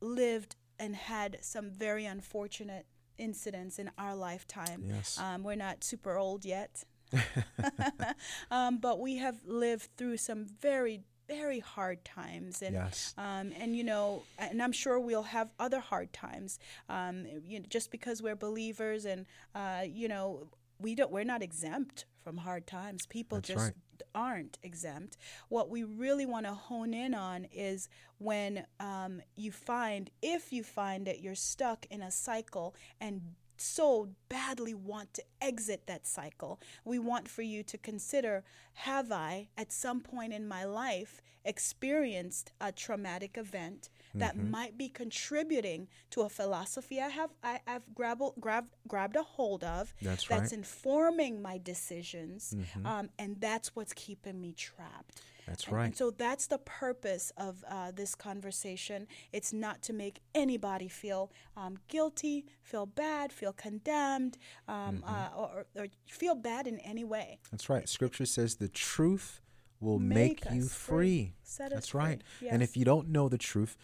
[0.00, 2.86] lived and had some very unfortunate
[3.18, 4.84] incidents in our lifetime.
[4.86, 6.84] yes Um, we're not super old yet,
[8.50, 12.62] um, but we have lived through some very, very hard times.
[12.62, 16.58] And yes um, and you know, and I'm sure we'll have other hard times.
[16.88, 21.42] Um, you know, just because we're believers, and uh, you know, we don't, we're not
[21.42, 23.06] exempt from hard times.
[23.06, 24.02] People That's just right.
[24.14, 25.16] aren't exempt.
[25.48, 27.88] What we really want to hone in on is
[28.18, 33.22] when um, you find, if you find that you're stuck in a cycle and
[33.60, 39.48] so badly want to exit that cycle, we want for you to consider have I,
[39.56, 44.50] at some point in my life, experienced a traumatic event that Mm-hmm.
[44.50, 49.62] might be contributing to a philosophy I have I, I've grabbed, grabbed, grabbed a hold
[49.62, 50.42] of That's that's right.
[50.42, 50.54] Mm-hmm.
[50.54, 55.20] informing my decisions, um, and that's what's keeping me trapped.
[55.46, 55.86] That's right.
[55.86, 59.06] And so that's the purpose of uh, this conversation.
[59.32, 65.14] It's not to make anybody feel um, guilty, feel bad, feel condemned, um, Mm-hmm.
[65.14, 67.38] uh, or, or feel bad in any way.
[67.50, 67.88] That's right.
[67.88, 69.40] Scripture says the truth
[69.80, 71.32] will Make make, you free.
[71.44, 71.68] free.
[71.68, 72.22] That's right.
[72.38, 72.48] free.
[72.48, 73.76] And if you don't know the truth,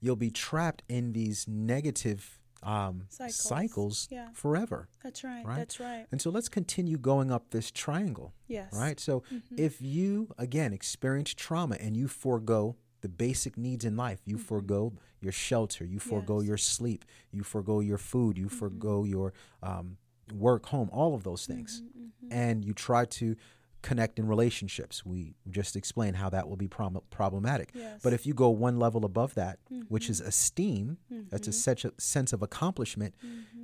[0.00, 3.36] you'll be trapped in these negative um, Cycles.
[3.36, 4.28] cycles, Yeah.
[4.32, 4.88] forever.
[5.02, 5.44] That's right.
[5.44, 5.56] Right?
[5.56, 6.06] That's right.
[6.12, 8.34] And so let's continue going up this triangle.
[8.48, 8.72] Yes.
[8.72, 9.00] Right.
[9.00, 9.54] So mm-hmm.
[9.56, 14.44] if you, again, experience trauma and you forego the basic needs in life, you mm-hmm.
[14.44, 16.48] forego your shelter, you forego Yes.
[16.48, 18.58] your sleep, you forego your food, you mm-hmm.
[18.58, 19.96] forego your um,
[20.34, 21.82] work, home, all of those things,
[22.30, 23.36] and you try to
[23.82, 25.04] connect in relationships.
[25.04, 27.70] We just explained how that will be prom- problematic.
[27.74, 28.00] Yes.
[28.02, 30.98] But if you go one level above that, which is esteem,
[31.30, 33.14] that's a such a sense of accomplishment,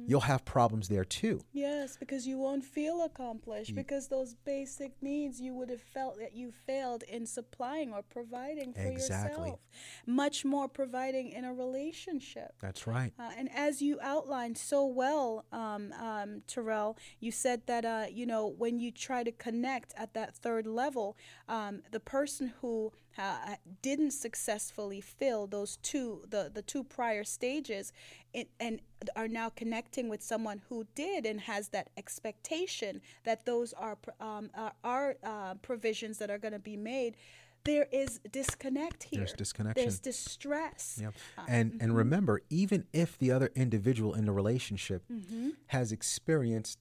[0.06, 1.40] you'll have problems there too.
[1.52, 6.34] Yes, because you won't feel accomplished because those basic needs you would have felt that
[6.34, 9.30] you failed in supplying or providing for Exactly.
[9.48, 9.60] yourself.
[10.06, 12.52] Much more providing in a relationship.
[12.60, 13.12] That's right.
[13.18, 18.26] Uh, and as you outlined so well, um, um, Terrell, you said that uh, you
[18.26, 21.16] know when you try to connect at that third level,
[21.48, 27.92] um, the person who uh, didn't successfully fill those two the, the two prior stages,
[28.34, 28.80] it, and
[29.14, 34.50] are now connecting with someone who did and has that expectation that those are um,
[34.54, 37.16] are, are uh, provisions that are going to be made.
[37.64, 39.20] There is disconnect here.
[39.20, 39.82] There's disconnection.
[39.82, 41.00] There's distress.
[41.02, 41.14] Yep.
[41.48, 45.50] And and remember, even if the other individual in the relationship Mm-hmm.
[45.68, 46.78] has experienced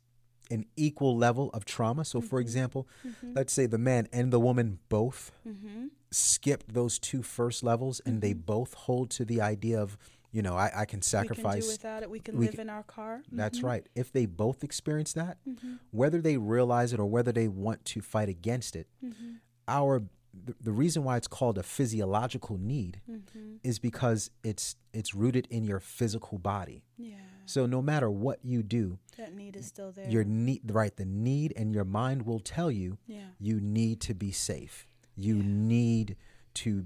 [0.52, 2.28] an equal level of trauma, so Mm-hmm.
[2.28, 2.88] for example,
[3.34, 5.88] let's say the man and the woman both Mm-hmm.
[6.12, 9.98] skipped those two first levels and they both hold to the idea of,
[10.32, 11.68] you know, I, I can We can do sacrifice.
[11.68, 12.10] without it.
[12.10, 13.22] We can we live can- in our car.
[13.32, 13.86] That's right.
[13.96, 15.74] If they both experience that, Mm-hmm.
[15.92, 19.34] whether they realize it or whether they want to fight against it, Mm-hmm.
[19.68, 20.04] our
[20.48, 23.56] the, the reason why it's called a physiological need Mm-hmm.
[23.64, 26.84] is because it's it's rooted in your physical body.
[26.98, 30.10] Yeah, So no matter what you do, that need is still there.
[30.10, 34.14] your need right the need and your mind will tell you yeah, you need to
[34.14, 34.88] be safe.
[35.16, 36.16] You need
[36.56, 36.86] to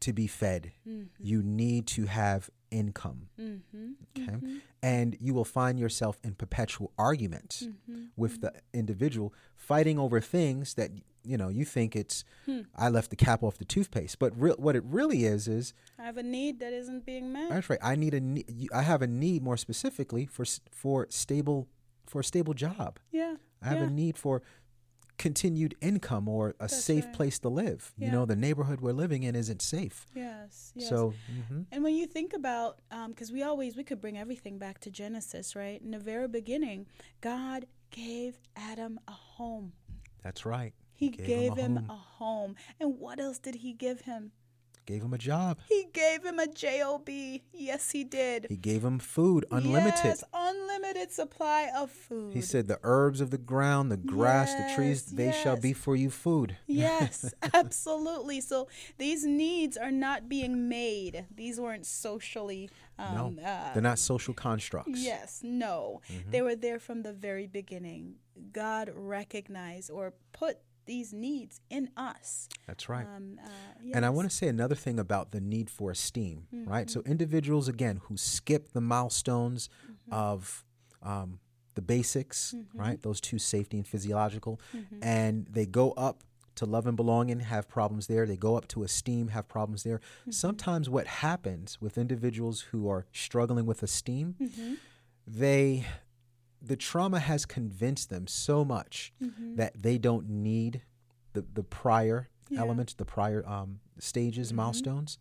[0.00, 0.72] to be fed.
[0.88, 1.06] Mm-hmm.
[1.18, 3.28] You need to have income.
[3.40, 3.92] mm-hmm.
[4.16, 4.36] Okay?
[4.82, 8.04] And you will find yourself in perpetual arguments Mm-hmm.
[8.16, 10.90] with the individual fighting over things that
[11.28, 12.62] you know you think it's Hmm.
[12.74, 16.04] I left the cap off the toothpaste, but re- what it really is is I
[16.04, 17.50] have a need that isn't being met.
[17.50, 17.78] that's right.
[17.82, 21.68] I need a ne- I have a need more specifically for for stable
[22.06, 22.98] for a stable job.
[23.12, 23.84] Yeah, I have yeah.
[23.86, 24.42] a need for
[25.18, 27.12] continued income or a That's safe right.
[27.12, 27.92] place to live.
[27.98, 30.06] You know, the neighborhood we're living in isn't safe.
[30.14, 30.88] yes, yes.
[30.88, 31.12] So,
[31.50, 31.66] mhm.
[31.72, 35.56] And when you think about, because we always we could bring everything back to Genesis,
[35.56, 35.82] right?
[35.82, 36.86] In the very beginning,
[37.20, 39.72] God gave Adam a home.
[40.22, 40.72] that's right.
[40.98, 41.90] He Gave gave, him a him, home.
[41.90, 42.56] a home.
[42.80, 44.32] And what else did he give him?
[44.88, 45.58] gave him a job.
[45.68, 47.08] He gave him a job.
[47.52, 48.46] Yes, he did.
[48.48, 50.02] He gave him food, unlimited.
[50.02, 52.32] Yes, unlimited supply of food.
[52.32, 55.74] He said, "The herbs of the ground, the grass, the trees, Yes, they shall be
[55.74, 58.40] for you food." Yes, absolutely.
[58.40, 61.26] So these needs are not being made.
[61.30, 62.70] These weren't socially.
[62.98, 65.04] Um, no, uh, they're not social constructs.
[65.04, 66.00] Yes, no.
[66.10, 66.30] Mm-hmm.
[66.30, 68.16] They were there from the very beginning.
[68.52, 72.48] God recognized or put these needs in us.
[72.66, 73.06] That's right.
[73.06, 73.50] Um, uh,
[73.94, 76.88] And I want to say another thing about the need for esteem, right?
[76.88, 77.00] Mm-hmm.
[77.00, 80.12] So individuals again who skip the milestones Mm-hmm.
[80.12, 80.64] of
[81.02, 81.38] um,
[81.74, 83.00] the basics, right?
[83.02, 84.98] Those two, safety and physiological, Mm-hmm.
[85.02, 86.24] and they go up
[86.56, 88.26] to love and belonging, have problems there.
[88.26, 89.98] They go up to esteem, have problems there.
[90.22, 90.30] Mm-hmm.
[90.32, 94.74] Sometimes what happens with individuals who are struggling with esteem, Mm-hmm.
[95.26, 95.84] they
[96.60, 99.56] the trauma has convinced them so much Mm-hmm.
[99.56, 100.82] that they don't need
[101.32, 102.56] the, the prior Yeah.
[102.58, 102.64] Mm-hmm.
[102.64, 105.18] elements, the prior um, stages, milestones.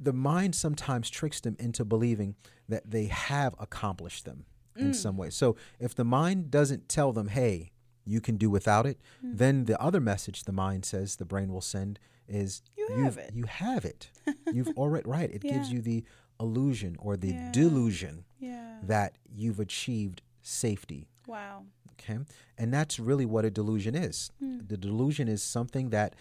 [0.00, 2.36] The mind sometimes tricks them into believing
[2.68, 4.44] that they have accomplished them
[4.76, 4.80] Mm.
[4.82, 5.28] in some way.
[5.30, 7.72] So if the mind doesn't tell them, hey,
[8.04, 9.36] you can do without it, Mm.
[9.38, 13.34] then the other message the mind says the brain will send is You you've- it."
[13.34, 14.10] You have it.
[14.52, 15.30] You've already right.
[15.32, 16.04] It gives you the
[16.40, 17.52] illusion or the Yeah.
[17.52, 18.78] delusion Yeah.
[18.82, 21.08] that you've achieved safety.
[21.26, 21.64] Wow.
[21.92, 22.18] Okay.
[22.56, 24.30] And that's really what a delusion is.
[24.38, 24.60] Hmm.
[24.66, 26.14] The delusion is something that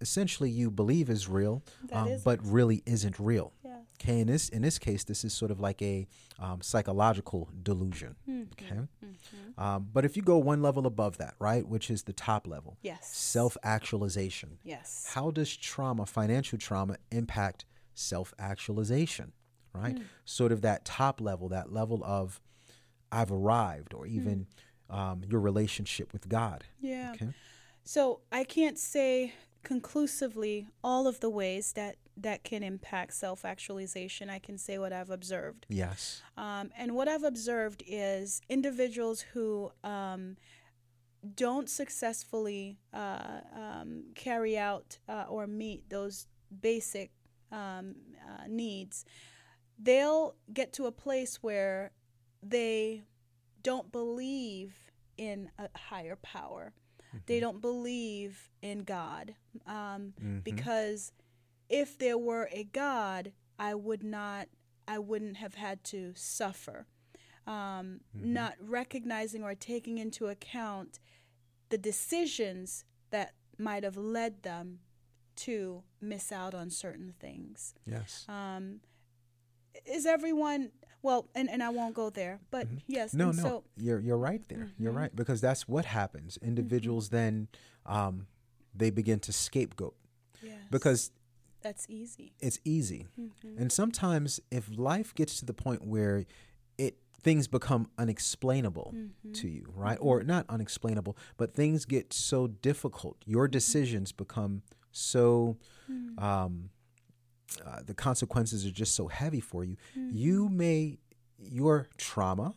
[0.00, 3.52] essentially you believe is real, um, but really isn't real.
[3.62, 3.76] Yes.
[4.00, 4.20] Okay.
[4.20, 6.06] In this in this case, this is sort of like a
[6.38, 8.16] um, psychological delusion.
[8.26, 8.52] Mm-hmm.
[8.52, 8.80] Okay.
[9.58, 12.78] Um, but if you go one level above that, right, which is the top level,
[12.80, 13.14] Yes.
[13.14, 14.56] self actualization.
[14.64, 15.10] Yes.
[15.12, 19.32] How does trauma, financial trauma, impact self actualization?
[19.72, 19.96] Right?
[19.96, 20.04] Hmm.
[20.24, 22.40] Sort of that top level, that level of
[23.12, 24.46] I've arrived, or even
[24.88, 26.64] um, your relationship with God.
[26.80, 27.12] Yeah.
[27.14, 27.28] Okay.
[27.84, 34.28] So I can't say conclusively all of the ways that that can impact self-actualization.
[34.28, 35.64] I can say what I've observed.
[35.68, 36.22] Yes.
[36.36, 40.36] Um, and what I've observed is individuals who um,
[41.34, 46.26] don't successfully uh, um, carry out uh, or meet those
[46.60, 47.10] basic
[47.52, 47.94] um,
[48.26, 49.04] uh, needs,
[49.78, 51.92] they'll get to a place where
[52.42, 53.02] they
[53.62, 56.72] don't believe in a higher power.
[57.26, 59.34] They don't believe in God
[59.66, 61.12] um, because
[61.68, 64.48] if there were a God, I would not,
[64.86, 66.86] I wouldn't have had to suffer.
[67.46, 71.00] Um, Not recognizing or taking into account
[71.70, 74.78] the decisions that might have led them
[75.36, 77.74] to miss out on certain things.
[77.86, 78.24] Yes.
[78.28, 78.80] Um,
[79.86, 80.70] is everyone
[81.02, 81.28] well?
[81.34, 83.10] And, and I won't go there, but yes.
[83.10, 83.18] Mm-hmm.
[83.18, 83.86] no, no, So Mm-hmm.
[83.86, 84.70] you're you're right there.
[84.78, 86.38] You're right because that's what happens.
[86.42, 87.48] Individuals then
[87.86, 88.26] um,
[88.74, 89.94] they begin to scapegoat
[90.42, 91.10] yes, because
[91.62, 92.32] that's easy.
[92.40, 93.06] it's easy.
[93.18, 93.60] Mm-hmm.
[93.60, 96.24] And sometimes if life gets to the point where
[96.78, 99.32] it things become unexplainable Mm-hmm.
[99.32, 99.98] to you, right?
[100.00, 103.16] Or not unexplainable, but things get so difficult.
[103.26, 103.52] Your Mm-hmm.
[103.52, 105.56] decisions become so
[105.90, 106.22] Mm.
[106.22, 106.70] um,
[107.66, 109.76] uh, the consequences are just so heavy for you.
[109.98, 110.10] Mm-hmm.
[110.16, 110.98] You may
[111.42, 112.54] your trauma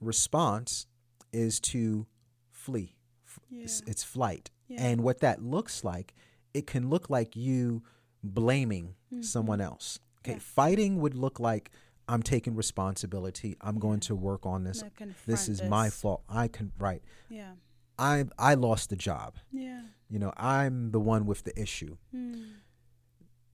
[0.00, 0.86] response
[1.32, 2.06] is to
[2.50, 2.94] flee.
[3.26, 4.50] F- It's, it's flight.
[4.68, 4.82] Yeah.
[4.86, 6.14] And what that looks like,
[6.54, 7.82] it can look like you
[8.22, 9.98] blaming someone else.
[10.20, 10.32] Okay.
[10.32, 10.38] Mm-hmm.
[10.38, 10.42] Yeah.
[10.54, 11.70] Fighting would look like
[12.08, 13.56] I'm taking responsibility.
[13.60, 14.82] I'm going to work on this.
[15.26, 16.22] This is my fault.
[16.28, 17.02] I can right.
[17.28, 17.52] Yeah.
[17.98, 19.36] I I lost the job.
[19.52, 19.80] Yeah.
[20.08, 21.96] You know, I'm the one with the issue.
[22.14, 22.44] Mm.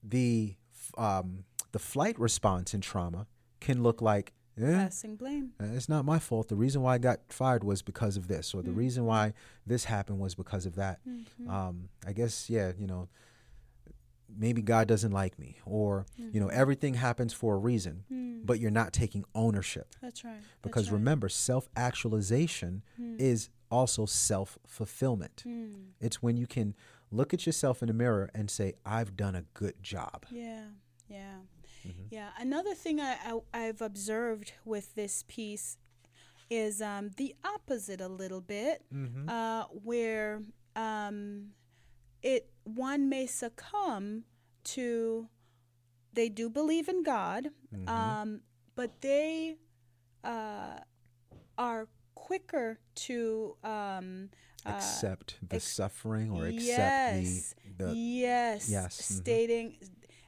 [0.03, 0.57] The
[0.99, 3.27] um the flight response in trauma
[3.61, 5.53] can look like eh, Passing blame.
[5.61, 6.49] Uh, It's not my fault.
[6.49, 9.33] The reason why I got fired was because of this, or the reason why
[9.67, 11.01] this happened was because of that.
[11.49, 13.09] Um, I guess, yeah, you know,
[14.29, 18.71] maybe God doesn't like me, or you know, everything happens for a reason, but you're
[18.71, 19.95] not taking ownership.
[20.03, 20.35] That's right.
[20.35, 20.99] That's Because right.
[20.99, 22.83] remember, self actualization
[23.19, 25.43] is also self fulfillment.
[25.47, 25.93] Mm.
[26.01, 26.75] It's when you can
[27.11, 30.27] look at yourself in the mirror and say, I've done a good job.
[30.31, 30.65] Yeah,
[31.09, 31.39] yeah,
[31.87, 32.07] Mm-hmm.
[32.11, 32.29] yeah.
[32.39, 35.79] Another thing I, I I've observed with this piece
[36.49, 39.29] is um, the opposite a little bit, Mm-hmm.
[39.29, 40.43] uh, where
[40.77, 41.49] um,
[42.23, 44.25] it one may succumb
[44.65, 45.29] to
[46.15, 47.89] they do believe in God, Mm-hmm.
[47.89, 48.41] um,
[48.77, 49.57] but they
[50.23, 50.79] uh,
[51.59, 51.89] are
[52.27, 54.31] quicker to um,
[54.65, 59.17] uh, accept the ex- suffering or accept yes, the, the yes, Yes, mhm.
[59.21, 59.77] stating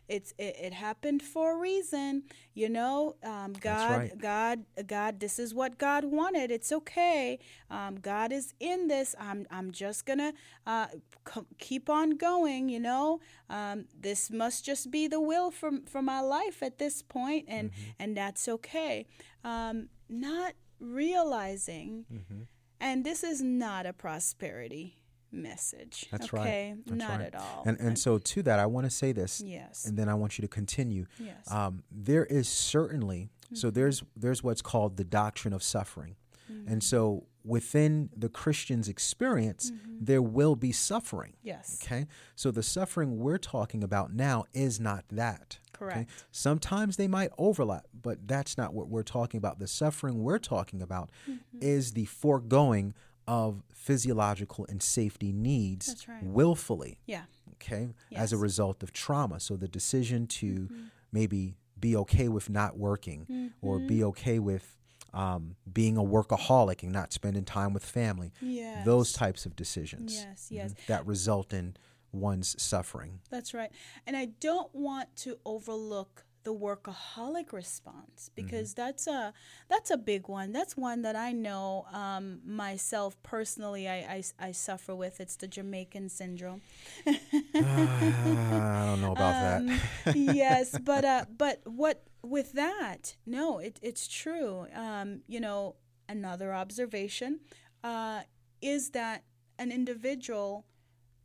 [0.07, 2.25] it's it, it happened for a reason.
[2.53, 4.19] You know, um, God, right.
[4.19, 5.19] God, God.
[5.19, 6.51] This is what God wanted.
[6.51, 7.39] It's okay.
[7.71, 9.15] Um, God is in this.
[9.19, 10.33] I'm I'm just gonna
[10.67, 10.89] uh,
[11.33, 12.69] c- keep on going.
[12.69, 17.01] You know, um, this must just be the will for for my life at this
[17.03, 17.91] point, and Mm-hmm.
[18.03, 19.07] and that's okay.
[19.43, 22.43] Um, not realizing, Mm-hmm.
[22.81, 24.99] and this is not a prosperity
[25.31, 26.07] message.
[26.13, 26.41] That's right.
[26.43, 26.75] okay?
[26.87, 27.27] That's not right.
[27.27, 27.63] at all.
[27.67, 30.39] And and so to that, I want to say this, yes, and then I want
[30.39, 31.07] you to continue.
[31.19, 33.75] yes, Um, there is certainly so Mm-hmm.
[33.75, 36.17] there's there's what's called the doctrine of suffering,
[36.51, 36.73] Mm-hmm.
[36.73, 40.05] and so within the Christian's experience, Mm-hmm.
[40.05, 41.35] there will be suffering.
[41.43, 42.07] yes, Okay,
[42.37, 45.59] so the suffering we're talking about now is not that.
[45.75, 46.11] Correct.
[46.33, 49.59] Sometimes they might overlap, but that's not what we're talking about.
[49.59, 51.59] The suffering we're talking about Mm-hmm.
[51.61, 52.95] is the foregoing
[53.27, 56.23] of physiological and safety needs right.
[56.23, 58.43] willfully, Yeah, okay, as a Mm-hmm.
[58.43, 59.41] result of trauma.
[59.41, 60.69] So the decision to
[61.13, 63.27] maybe be okay with not working
[63.63, 63.87] or Mm-hmm.
[63.87, 64.77] be okay with
[65.13, 68.33] um, being a workaholic and not spending time with family.
[68.41, 68.85] yes.
[68.85, 70.73] Those types of decisions Yes, yes.
[70.73, 71.77] mhm, that result in
[72.15, 73.21] one's suffering.
[73.31, 73.71] That's right.
[74.07, 79.33] And I don't want to overlook the workaholic response because that's a
[79.69, 80.53] that's a big one.
[80.53, 83.89] That's one that I know um, myself personally.
[83.89, 85.21] I, I I suffer with.
[85.21, 86.61] It's the Jamaican syndrome.
[87.07, 87.13] Ah,
[87.55, 89.61] I don't know about that.
[89.61, 89.81] Um,
[90.15, 93.17] yes, but uh, but what with that?
[93.27, 94.67] No, it, it's true.
[94.75, 95.77] Um, you know,
[96.09, 97.41] another observation
[97.83, 98.23] uh,
[98.61, 99.25] is that
[99.59, 100.67] an individual,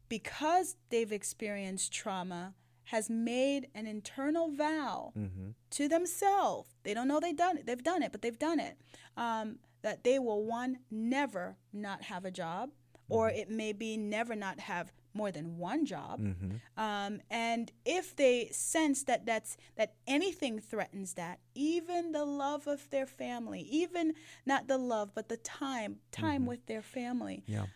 [0.10, 5.54] because they've experienced trauma, has made an internal vow Mhm.
[5.70, 6.76] to themselves.
[6.82, 7.68] They don't know they've done it.
[7.68, 8.80] They've done it, but they've done it.
[9.16, 12.72] Um, that they will one never not have a job,
[13.08, 16.20] or it may be never not have more than one job.
[16.20, 16.62] Mhm.
[16.78, 22.90] Um, and if they sense that that's that anything threatens that, even the love of
[22.90, 24.14] their family, even
[24.46, 27.68] not the love but the time time with their family, Yeah.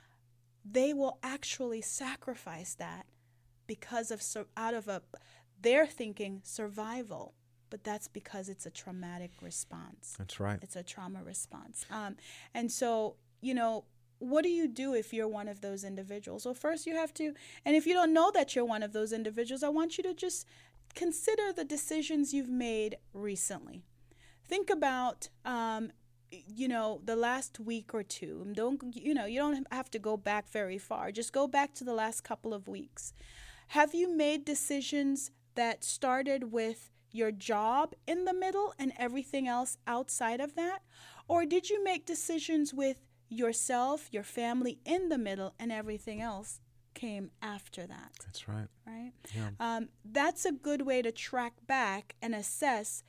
[0.64, 3.06] They will actually sacrifice that
[3.68, 4.22] because of
[4.56, 5.02] out of a
[5.62, 7.34] they're thinking survival,
[7.70, 10.16] but that's because it's a traumatic response.
[10.18, 10.60] That's right.
[10.62, 11.86] It's a trauma response.
[11.90, 12.18] Um,
[12.54, 13.86] and so, you know,
[14.20, 16.46] what do you do if you're one of those individuals?
[16.46, 17.34] Well, first you have to,
[17.66, 20.14] and if you don't know that you're one of those individuals, I want you to
[20.14, 20.48] just
[20.96, 23.84] consider the decisions you've made recently.
[24.46, 25.92] Think about, um,
[26.48, 28.48] you know, the last week or two.
[28.54, 29.26] Don't you know?
[29.26, 31.12] You don't have to go back very far.
[31.12, 33.14] Just go back to the last couple of weeks.
[33.70, 39.78] Have you made decisions that started with your job in the middle and everything else
[39.88, 40.82] outside of that?
[41.28, 46.60] Or did you make decisions with yourself, your family in the middle, and everything else
[46.94, 48.12] came after that?
[48.26, 48.68] That's right.
[48.86, 49.14] Right?
[49.34, 49.50] Yeah.
[49.60, 53.04] Um, that's a good way to track back and assess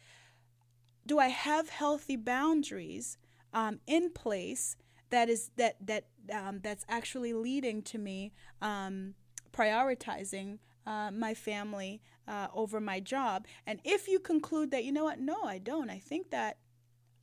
[1.07, 3.19] do I have healthy boundaries
[3.53, 4.77] um, in place
[5.11, 9.15] that is that that um, that's actually leading to me um,
[9.53, 13.47] prioritizing uh, my family uh, over my job.
[13.67, 15.91] And if you conclude that you know what, no, I don't.
[15.91, 16.59] I think that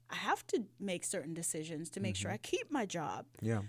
[0.09, 3.25] I have to make certain decisions to make sure I keep my job.
[3.41, 3.61] Yeah.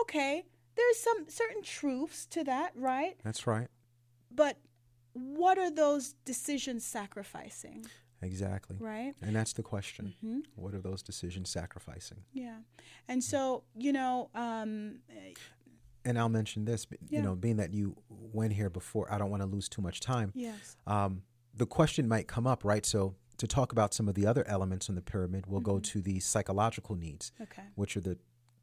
[0.00, 0.44] Okay,
[0.76, 3.16] there's some certain truths to that, right?
[3.24, 3.68] That's right.
[4.30, 4.58] But
[5.12, 7.86] what are those decisions sacrificing,
[8.24, 8.76] Exactly.
[8.80, 9.14] right?
[9.22, 10.14] And that's the question.
[10.20, 12.18] hmm What are those decisions sacrificing?
[12.32, 12.56] Yeah.
[13.08, 15.00] And so, you know, um,
[16.06, 17.18] And I'll mention this, Yeah.
[17.20, 20.00] you know, being that you went here before, I don't want to lose too much
[20.00, 20.32] time.
[20.34, 20.76] yes.
[20.86, 21.22] Um,
[21.56, 22.84] the question might come up, right?
[22.84, 26.00] So, to talk about some of the other elements in the pyramid, we'll go to
[26.02, 27.62] the psychological needs, Okay.
[27.74, 28.18] which are the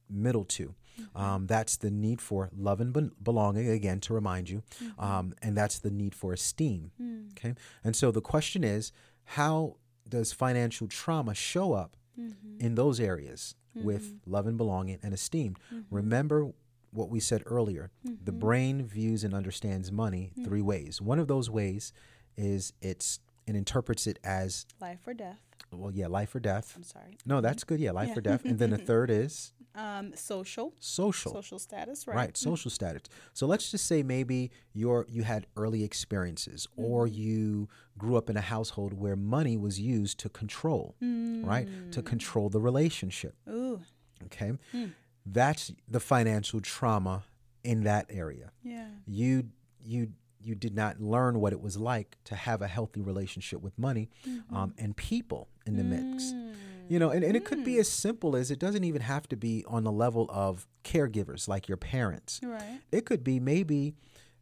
[0.10, 0.76] middle 2
[1.16, 4.62] Um, that's the need for love and be- belonging, again, to remind you.
[5.00, 6.92] Um, and that's the need for esteem.
[7.02, 7.32] Mm.
[7.32, 7.56] Okay.
[7.84, 8.92] And so the question is
[9.26, 9.76] how
[10.08, 12.60] does financial trauma show up Mm-hmm.
[12.60, 15.56] in those areas with love and belonging and esteem?
[15.74, 15.96] Mm-hmm.
[15.96, 16.52] Remember
[16.92, 17.90] what we said earlier
[18.26, 21.02] the brain views and understands money three ways.
[21.02, 21.94] One of those ways
[22.36, 25.40] is it's it interprets it as Life or death.
[25.72, 26.74] Well, yeah, life or death.
[26.76, 27.18] I'm sorry.
[27.26, 27.80] No, that's good.
[27.80, 28.18] Yeah, life Yeah.
[28.18, 28.46] or death.
[28.46, 30.74] And then the third is Um, social.
[30.80, 31.32] social.
[31.34, 32.16] Social status, right?
[32.16, 33.04] Right, social status.
[33.34, 37.16] So let's just say maybe you're you had early experiences or Mm-hmm.
[37.22, 41.68] you grew up in a household where money was used to control, right?
[41.70, 41.92] Mm.
[41.94, 43.36] To control the relationship.
[43.50, 43.80] Ooh.
[44.26, 44.52] Okay?
[44.72, 44.88] Hmm.
[45.26, 47.24] That's the financial trauma
[47.64, 48.52] in that area.
[48.64, 48.88] Yeah.
[49.08, 49.50] You
[49.84, 50.12] you
[50.44, 54.10] you did not learn what it was like to have a healthy relationship with money
[54.28, 54.56] Mm-hmm.
[54.56, 56.26] um, and people in the mix.
[56.26, 56.54] Mm.
[56.90, 59.38] You know, and, and it could be as simple as it doesn't even have to
[59.38, 62.42] be on the level of caregivers like your parents.
[62.44, 62.82] Right.
[62.92, 63.94] It could be maybe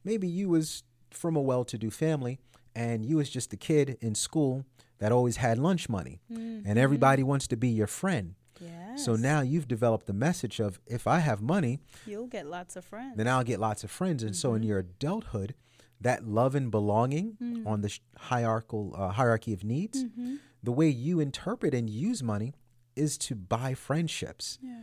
[0.03, 2.39] maybe you was from a well-to-do family
[2.75, 4.65] and you was just a kid in school
[4.99, 6.67] that always had lunch money, Mm-hmm.
[6.69, 8.35] and everybody wants to be your friend.
[8.59, 9.05] Yes.
[9.05, 12.83] So now you've developed the message of if I have money, you'll get lots of
[12.83, 13.15] friends.
[13.15, 14.23] then I'll get lots of friends.
[14.23, 15.53] And so in your adulthood,
[16.01, 17.65] that love and belonging mm.
[17.67, 20.35] on the sh- hierarchical uh, hierarchy of needs, mm-hmm.
[20.63, 22.53] the way you interpret and use money
[22.95, 24.57] is to buy friendships.
[24.61, 24.81] yeah.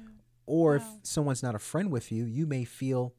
[0.48, 3.14] Or if someone's not a friend with you, you may feel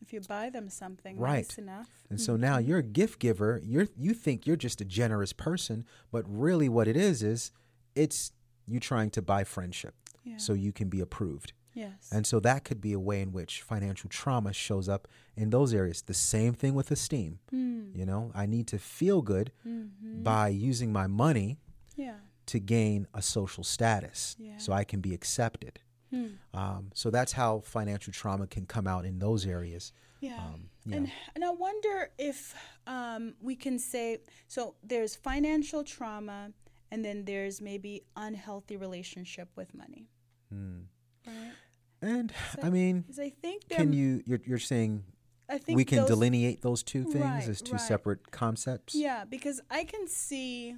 [0.00, 1.48] If you buy them something Right.
[1.48, 1.88] nice enough.
[2.10, 2.68] And so now mm-hmm.
[2.68, 3.60] you're a gift giver.
[3.64, 7.50] You're you think you're just a generous person, but really what it is is
[7.96, 8.30] it's
[8.66, 9.94] you trying to buy friendship
[10.24, 10.36] Yeah.
[10.36, 11.52] so you can be approved.
[11.74, 12.08] Yes.
[12.12, 15.72] And so that could be a way in which financial trauma shows up in those
[15.74, 16.02] areas.
[16.02, 17.38] The same thing with esteem.
[17.52, 17.96] Mm.
[17.96, 20.22] You know, I need to feel good Mm-hmm.
[20.22, 21.58] by using my money
[21.96, 22.16] yeah.
[22.46, 24.56] to gain a social status Yeah.
[24.58, 25.80] so I can be accepted.
[26.10, 26.26] Hmm.
[26.54, 29.92] Um, so that's how financial trauma can come out in those areas.
[30.20, 30.38] Yeah.
[30.38, 30.96] Um, yeah.
[30.96, 32.54] And and I wonder if
[32.86, 34.74] um, we can say so.
[34.82, 36.52] There's financial trauma,
[36.90, 40.08] and then there's maybe unhealthy relationship with money.
[40.50, 40.84] Hmm.
[41.28, 41.52] Right.
[42.00, 45.04] And So- I mean, I think can you, you're, you're saying
[45.48, 47.80] I think we can those- delineate those two things Right, as two right.
[47.80, 48.94] separate concepts?
[48.94, 50.76] Yeah, because I can see.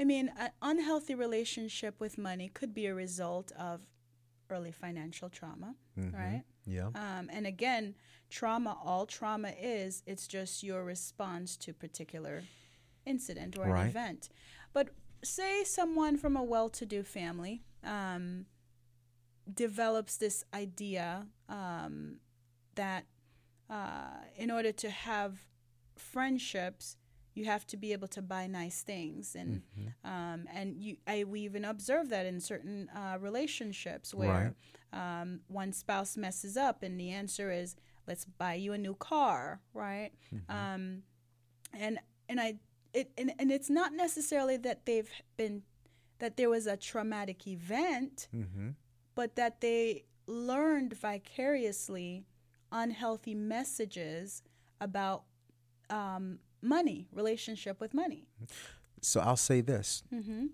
[0.00, 3.82] I mean, an unhealthy relationship with money could be a result of
[4.50, 6.12] early financial trauma, Mhm.
[6.12, 6.42] right?
[6.66, 6.86] Yeah.
[6.94, 7.94] Um, and again,
[8.30, 12.42] trauma, all trauma is, it's just your response to particular
[13.04, 14.28] incident or an event.
[14.72, 14.90] But
[15.22, 18.46] say someone from a well-to-do family um,
[19.52, 22.18] develops this idea um,
[22.74, 23.04] that
[23.70, 25.38] uh, in order to have
[25.96, 26.96] friendships,
[27.34, 29.94] you have to be able to buy nice things, and Mhm.
[30.04, 34.54] um, and you, I, we even observe that in certain uh, relationships where
[34.92, 37.74] um, one spouse messes up, and the answer is,
[38.06, 40.12] "Let's buy you a new car," right?
[40.34, 40.50] Mm-hmm.
[40.54, 41.02] Um,
[41.72, 42.58] and and I
[42.92, 45.62] it and, and it's not necessarily that they've been
[46.18, 48.70] that there was a traumatic event, Mm-hmm.
[49.14, 52.24] But that they learned vicariously
[52.70, 54.42] unhealthy messages
[54.80, 55.24] about
[55.90, 58.26] um, money, relationship with money.
[59.00, 60.46] So I'll say this, Mm-hmm.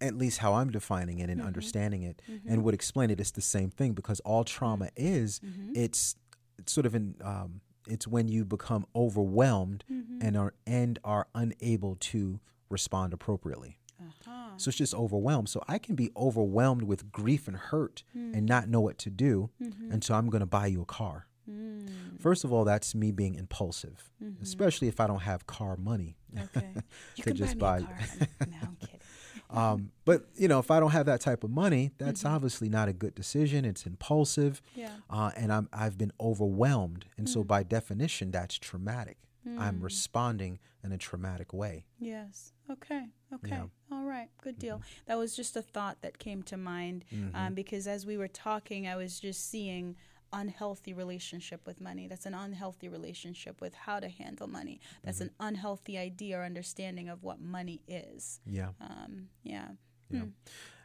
[0.00, 1.46] at least how I'm defining it and Mhm.
[1.46, 2.48] understanding it, Mm-hmm.
[2.50, 3.20] and would explain it.
[3.20, 5.72] It's the same thing because all trauma is Mm-hmm.
[5.76, 6.16] it's,
[6.58, 10.18] it's sort of in um, it's when you become overwhelmed Mm-hmm.
[10.22, 13.78] and are and are unable to respond appropriately.
[14.00, 14.50] Uh-huh.
[14.56, 15.48] So it's just overwhelmed.
[15.48, 19.50] So I can be overwhelmed with grief and hurt and not know what to do,
[19.62, 19.92] Mm-hmm.
[19.92, 21.26] and so I'm going to buy you a car.
[21.50, 22.20] Mm.
[22.20, 24.40] First of all, that's me being impulsive, Mhm.
[24.40, 26.16] especially if I don't have car money.
[26.38, 26.72] Okay.
[27.16, 27.96] You can just buy buy- a car.
[28.38, 28.52] honey.
[28.52, 29.00] no, I'm kidding.
[29.52, 32.34] Um, but you know, if I don't have that type of money, that's Mm-hmm.
[32.34, 33.64] obviously not a good decision.
[33.64, 34.92] It's impulsive, Yeah.
[35.10, 37.30] uh, and I'm I've been overwhelmed, and Mm.
[37.32, 39.18] so by definition, that's traumatic.
[39.58, 41.86] I'm responding in a traumatic way.
[41.98, 42.52] Yes.
[42.70, 43.06] Okay.
[43.34, 43.48] Okay.
[43.48, 43.64] Yeah.
[43.90, 44.28] All right.
[44.42, 44.82] Good deal.
[45.06, 47.34] That was just a thought that came to mind Mm-hmm.
[47.36, 49.96] um, because as we were talking, I was just seeing
[50.32, 52.06] unhealthy relationship with money.
[52.06, 54.80] That's an unhealthy relationship with how to handle money.
[55.02, 58.40] That's an unhealthy idea or understanding of what money is.
[58.46, 59.68] Yeah, Um, yeah.
[60.10, 60.26] yeah.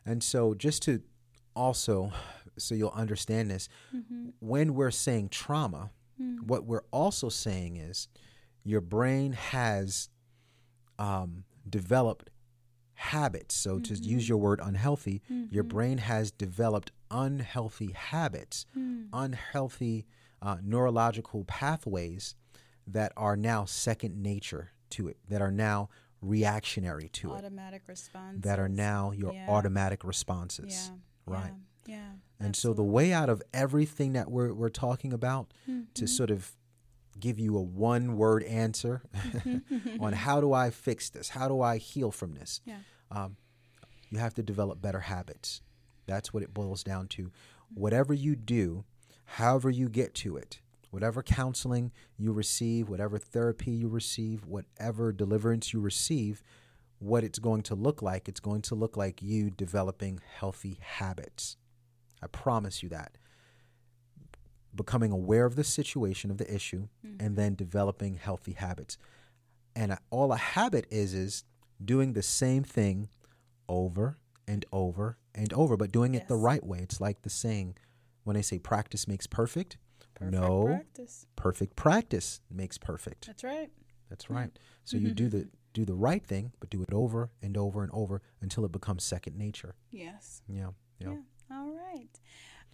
[0.05, 1.01] And so, just to
[1.55, 2.11] also,
[2.57, 4.29] so you'll understand this, Mm-hmm.
[4.39, 6.43] when we're saying trauma, Mm.
[6.47, 8.07] what we're also saying is
[8.65, 10.09] your brain has
[10.99, 12.29] um, developed
[12.95, 13.55] habits.
[13.55, 18.65] So, to use your word unhealthy, your brain has developed unhealthy habits,
[19.13, 20.05] unhealthy
[20.41, 22.35] uh, neurological pathways
[22.87, 25.89] that are now second nature to it, that are now
[26.21, 28.41] reactionary to it, Automatic response.
[28.43, 29.47] that are now your Yeah.
[29.49, 30.89] automatic responses.
[30.91, 30.97] Yeah.
[31.25, 31.53] Right.
[31.85, 31.95] Yeah.
[31.95, 35.53] yeah And so the way out of everything that we're we're talking about
[35.95, 36.55] to sort of
[37.19, 39.03] give you a one word answer
[39.99, 41.29] on how do I fix this?
[41.29, 42.61] How do I heal from this?
[42.65, 42.77] Yeah.
[43.11, 43.37] Um,
[44.09, 45.61] you have to develop better habits.
[46.07, 47.31] That's what it boils down to.
[47.73, 48.85] Whatever you do,
[49.25, 50.59] however you get to it,
[50.91, 56.41] whatever counseling you receive, whatever therapy you receive, whatever deliverance you receive,
[56.99, 61.57] what it's going to look like, it's going to look like you developing healthy habits.
[62.21, 63.17] I promise you that.
[64.75, 67.35] Becoming aware of the situation, of the issue, and mm-hmm.
[67.35, 68.97] then developing healthy habits.
[69.75, 71.43] And all a habit is, is
[71.83, 73.09] doing the same thing
[73.67, 74.17] over
[74.47, 76.79] and over and over, but doing it the right way.
[76.79, 77.75] It's like the saying
[78.23, 79.77] when i say practice makes perfect.
[80.15, 81.25] Perfect no, practice.
[81.35, 83.27] perfect practice makes perfect.
[83.27, 83.69] That's right.
[84.09, 84.35] That's hmm.
[84.35, 84.59] right.
[84.85, 85.15] So you mm-hmm.
[85.15, 88.63] do the do the right thing, but do it over and over and over until
[88.63, 89.75] it becomes second nature.
[89.91, 90.41] Yes.
[90.47, 90.69] Yeah.
[90.99, 91.09] Yeah.
[91.09, 91.17] Yeah.
[91.51, 92.19] All right.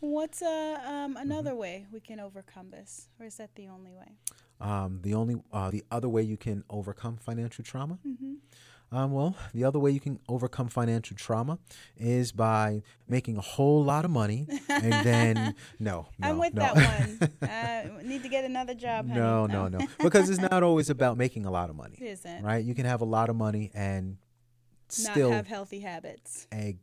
[0.02, 1.18] What's uh, um, Mm-hmm.
[1.18, 4.18] another way we can overcome this, or is that the only way?
[4.60, 7.98] Um, the only uh, the other way you can overcome financial trauma.
[8.06, 8.34] Mm-hmm.
[8.94, 11.60] Um, well, the other way you can overcome financial trauma
[11.96, 16.62] is by making a whole lot of money, and then no, no, I'm with no.
[16.64, 17.30] that one.
[17.50, 19.20] uh, need to get another job, honey.
[19.20, 22.44] no, no, no, because it's not always about making a lot of money, It isn't.
[22.44, 22.64] right?
[22.66, 24.18] You can have a lot of money and Not
[24.90, 26.80] still have healthy habits egg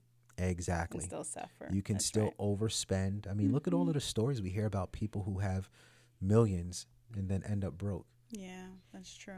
[0.47, 1.05] exactly.
[1.05, 1.69] still suffer.
[1.71, 2.39] You can That's still right.
[2.39, 2.65] Mm-hmm.
[2.65, 3.31] overspend.
[3.31, 5.69] I mean, look at all of the stories we hear about people who have
[6.21, 6.87] millions
[7.17, 9.35] and then end up broke, Yeah, that's true.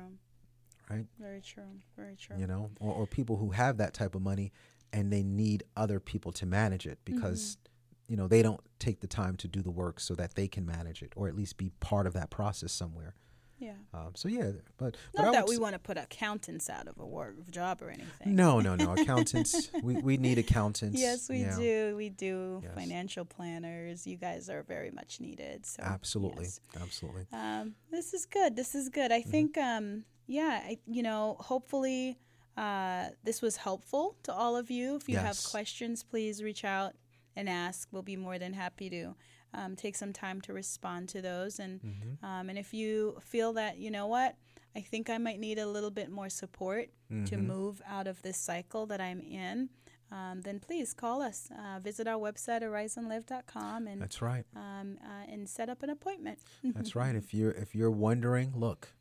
[0.91, 1.07] right?
[1.19, 1.63] Very true.
[1.97, 2.37] Very true.
[2.39, 4.53] You know, or, or people who have that type of money
[4.93, 8.13] and they need other people to manage it because, Mm-hmm.
[8.13, 10.67] you know, they don't take the time to do the work so that they can
[10.67, 13.15] manage it or at least be part of that process somewhere.
[13.61, 13.73] Yeah.
[13.93, 16.99] Um, so yeah, but, but Not that we s- want to put accountants out of
[16.99, 18.35] a work job or anything.
[18.35, 18.93] No, no, no.
[18.99, 20.99] Accountants, we, we need accountants.
[20.99, 21.95] Yes, we yeah, do.
[21.97, 22.61] We do.
[22.65, 22.73] Yes.
[22.75, 24.07] Financial planners.
[24.07, 25.67] You guys are very much needed.
[25.67, 26.61] So Absolutely, yes.
[26.81, 27.27] absolutely.
[27.33, 28.57] Um, this is good.
[28.57, 29.13] This is good.
[29.13, 32.19] I think, um, yeah, I, you know, hopefully
[32.57, 34.97] uh, this was helpful to all of you.
[34.97, 36.95] If you have questions, please reach out
[37.37, 37.89] and ask.
[37.93, 39.15] We'll be more than happy to
[39.55, 41.59] um, take some time to respond to those.
[41.59, 42.25] And Mm-hmm.
[42.25, 44.37] um, and if you feel that you know what,
[44.77, 47.47] I think I might need a little bit more support to Mm-hmm.
[47.47, 49.69] move out of this cycle that I'm in.
[50.13, 51.49] Um, then please call us.
[51.57, 54.45] Uh, visit our website, horizonlive.com, and That's right.
[54.57, 56.39] um, uh, and set up an appointment.
[56.65, 57.15] That's right.
[57.15, 58.93] If you're if you're wondering, look,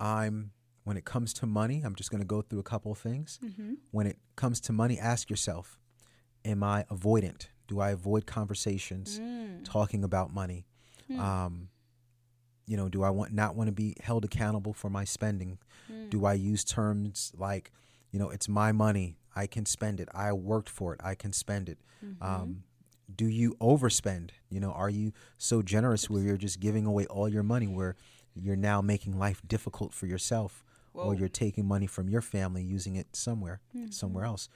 [0.00, 0.52] I'm
[0.84, 3.38] when it comes to money, I'm just going to go through a couple of things.
[3.44, 3.74] Mm-hmm.
[3.90, 5.78] When it comes to money, ask yourself,
[6.44, 7.46] am I avoidant?
[7.66, 9.64] Do I avoid conversations Mm.
[9.64, 10.66] talking about money?
[11.08, 11.20] Hmm.
[11.20, 11.68] Um,
[12.66, 15.58] you know, do I want not want to be held accountable for my spending?
[15.90, 16.10] Mm.
[16.10, 17.72] Do I use terms like,
[18.10, 20.08] you know, it's my money, I can spend it.
[20.14, 21.78] I worked for it, I can spend it.
[22.04, 22.22] Mm-hmm.
[22.24, 22.62] Um,
[23.14, 24.30] do you overspend?
[24.48, 27.96] You know, are you so generous where you're just giving away all your money, where
[28.34, 31.04] you're now making life difficult for yourself, Whoa.
[31.04, 33.90] or you're taking money from your family using it somewhere, Mm-hmm.
[33.90, 34.48] somewhere else?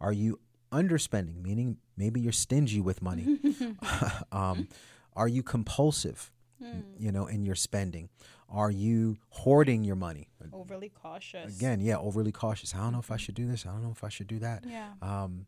[0.00, 0.38] Are you
[0.72, 3.38] underspending, meaning maybe you're stingy with money?
[4.32, 4.68] um,
[5.14, 6.84] are you compulsive, Mm.
[6.98, 8.08] you know, in your spending?
[8.48, 10.30] Are you hoarding your money?
[10.54, 11.54] Overly cautious.
[11.54, 12.74] Again, yeah, overly cautious.
[12.74, 13.66] I don't know if I should do this.
[13.66, 14.64] I don't know if I should do that.
[14.66, 14.88] Yeah.
[15.02, 15.44] Um,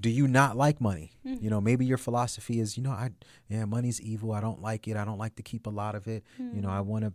[0.00, 1.12] do you not like money?
[1.26, 1.44] Mm-hmm.
[1.44, 3.10] You know, maybe your philosophy is, you know, I
[3.50, 4.32] yeah, money's evil.
[4.32, 4.96] I don't like it.
[4.96, 6.24] I don't like to keep a lot of it.
[6.38, 6.88] You know, I Mm-hmm.
[6.88, 7.12] want to,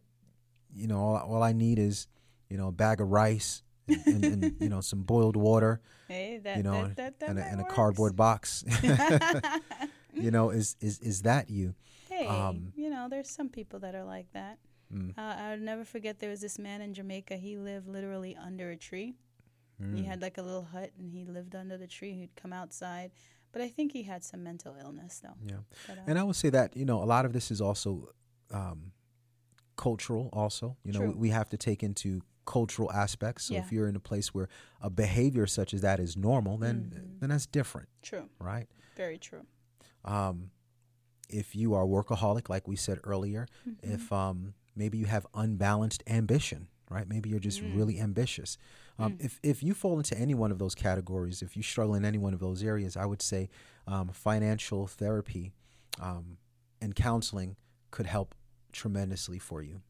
[0.75, 2.07] you know, all, all I need is,
[2.49, 6.39] you know, a bag of rice and, and, and you know some boiled water, Hey,
[6.43, 8.63] that, you know, that, that, and, a, and a cardboard box.
[10.13, 11.75] you know, is is is that you?
[12.09, 14.57] Hey, Um, you know, there's some people that are like that.
[14.93, 15.17] Mm.
[15.17, 17.35] Uh, I'll never forget there was this man in Jamaica.
[17.35, 19.15] He lived literally under a tree.
[19.81, 19.97] Mm.
[19.97, 22.13] He had like a little hut and he lived under the tree.
[22.13, 23.11] He'd come outside.
[23.51, 25.35] But I think he had some mental illness though.
[25.45, 25.57] Yeah.
[25.87, 28.09] But, uh, And I would say that, you know, a lot of this is also
[28.51, 28.91] um,
[29.75, 30.77] cultural, also.
[30.83, 33.45] You know, we have to take into cultural aspects.
[33.45, 33.59] So Yeah.
[33.63, 34.47] if you're in a place where
[34.81, 37.19] a behavior such as that is normal, then Mm-hmm.
[37.19, 38.27] then that's different, true.
[38.39, 38.67] right?
[38.95, 39.45] Very true.
[40.03, 40.51] Um,
[41.29, 43.93] if you are workaholic, like we said earlier, Mm-hmm.
[43.93, 47.07] if um, maybe you have unbalanced ambition, right?
[47.07, 47.75] Maybe you're just Mm.
[47.75, 48.57] really ambitious.
[48.99, 52.05] Um, If if you fall into any one of those categories, if you struggle in
[52.05, 53.49] any one of those areas, I would say
[53.85, 55.51] um, financial therapy
[55.99, 56.37] um,
[56.81, 57.55] and counseling
[57.91, 58.33] could help
[58.71, 59.81] tremendously for you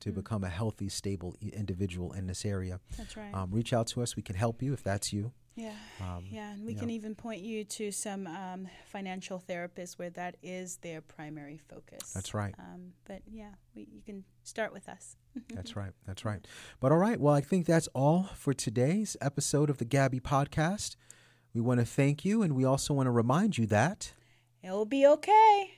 [0.00, 0.18] to Mm-hmm.
[0.20, 2.80] become a healthy, stable individual in this area.
[2.96, 3.32] That's right.
[3.34, 4.16] Um, reach out to us.
[4.16, 5.32] We can help you if that's you.
[5.54, 5.72] yeah.
[6.00, 10.36] Um, Yeah, and we can even point you to some um, financial therapists where that
[10.42, 12.12] is their primary focus.
[12.12, 12.54] That's right.
[12.58, 15.16] Um, but yeah, we, you can start with us.
[15.54, 15.92] That's right.
[16.06, 16.44] That's right.
[16.80, 17.18] But all right.
[17.20, 20.96] Well, I think that's all for today's episode of the Gabby Podcast.
[21.54, 24.12] We want to thank you, and we also want to remind you that,
[24.62, 25.70] It will be okay.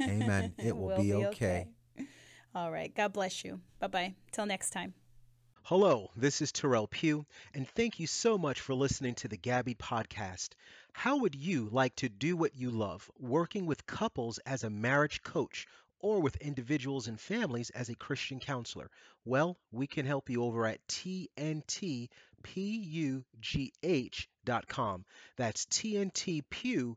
[0.00, 1.68] Amen, it will be okay.
[2.54, 2.94] All right.
[2.94, 3.60] God bless you.
[3.78, 4.14] Bye bye.
[4.30, 4.94] Till next time.
[5.64, 7.24] Hello, this is Terrell Pugh,
[7.54, 10.48] and thank you so much for listening to the Gabby Podcast.
[10.92, 15.22] How would you like to do what you love, working with couples as a marriage
[15.22, 15.68] coach
[16.00, 18.90] or with individuals and families as a Christian counselor?
[19.24, 22.08] Well, we can help you over at tntpugh.com.
[25.36, 26.96] That's tntpugh.com.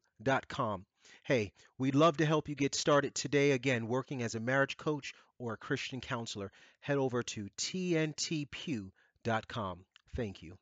[1.24, 5.14] Hey, we'd love to help you get started today again working as a marriage coach
[5.38, 6.52] or a Christian counselor.
[6.82, 8.92] Head over to tntpugh.com.
[10.16, 10.58] Thank you.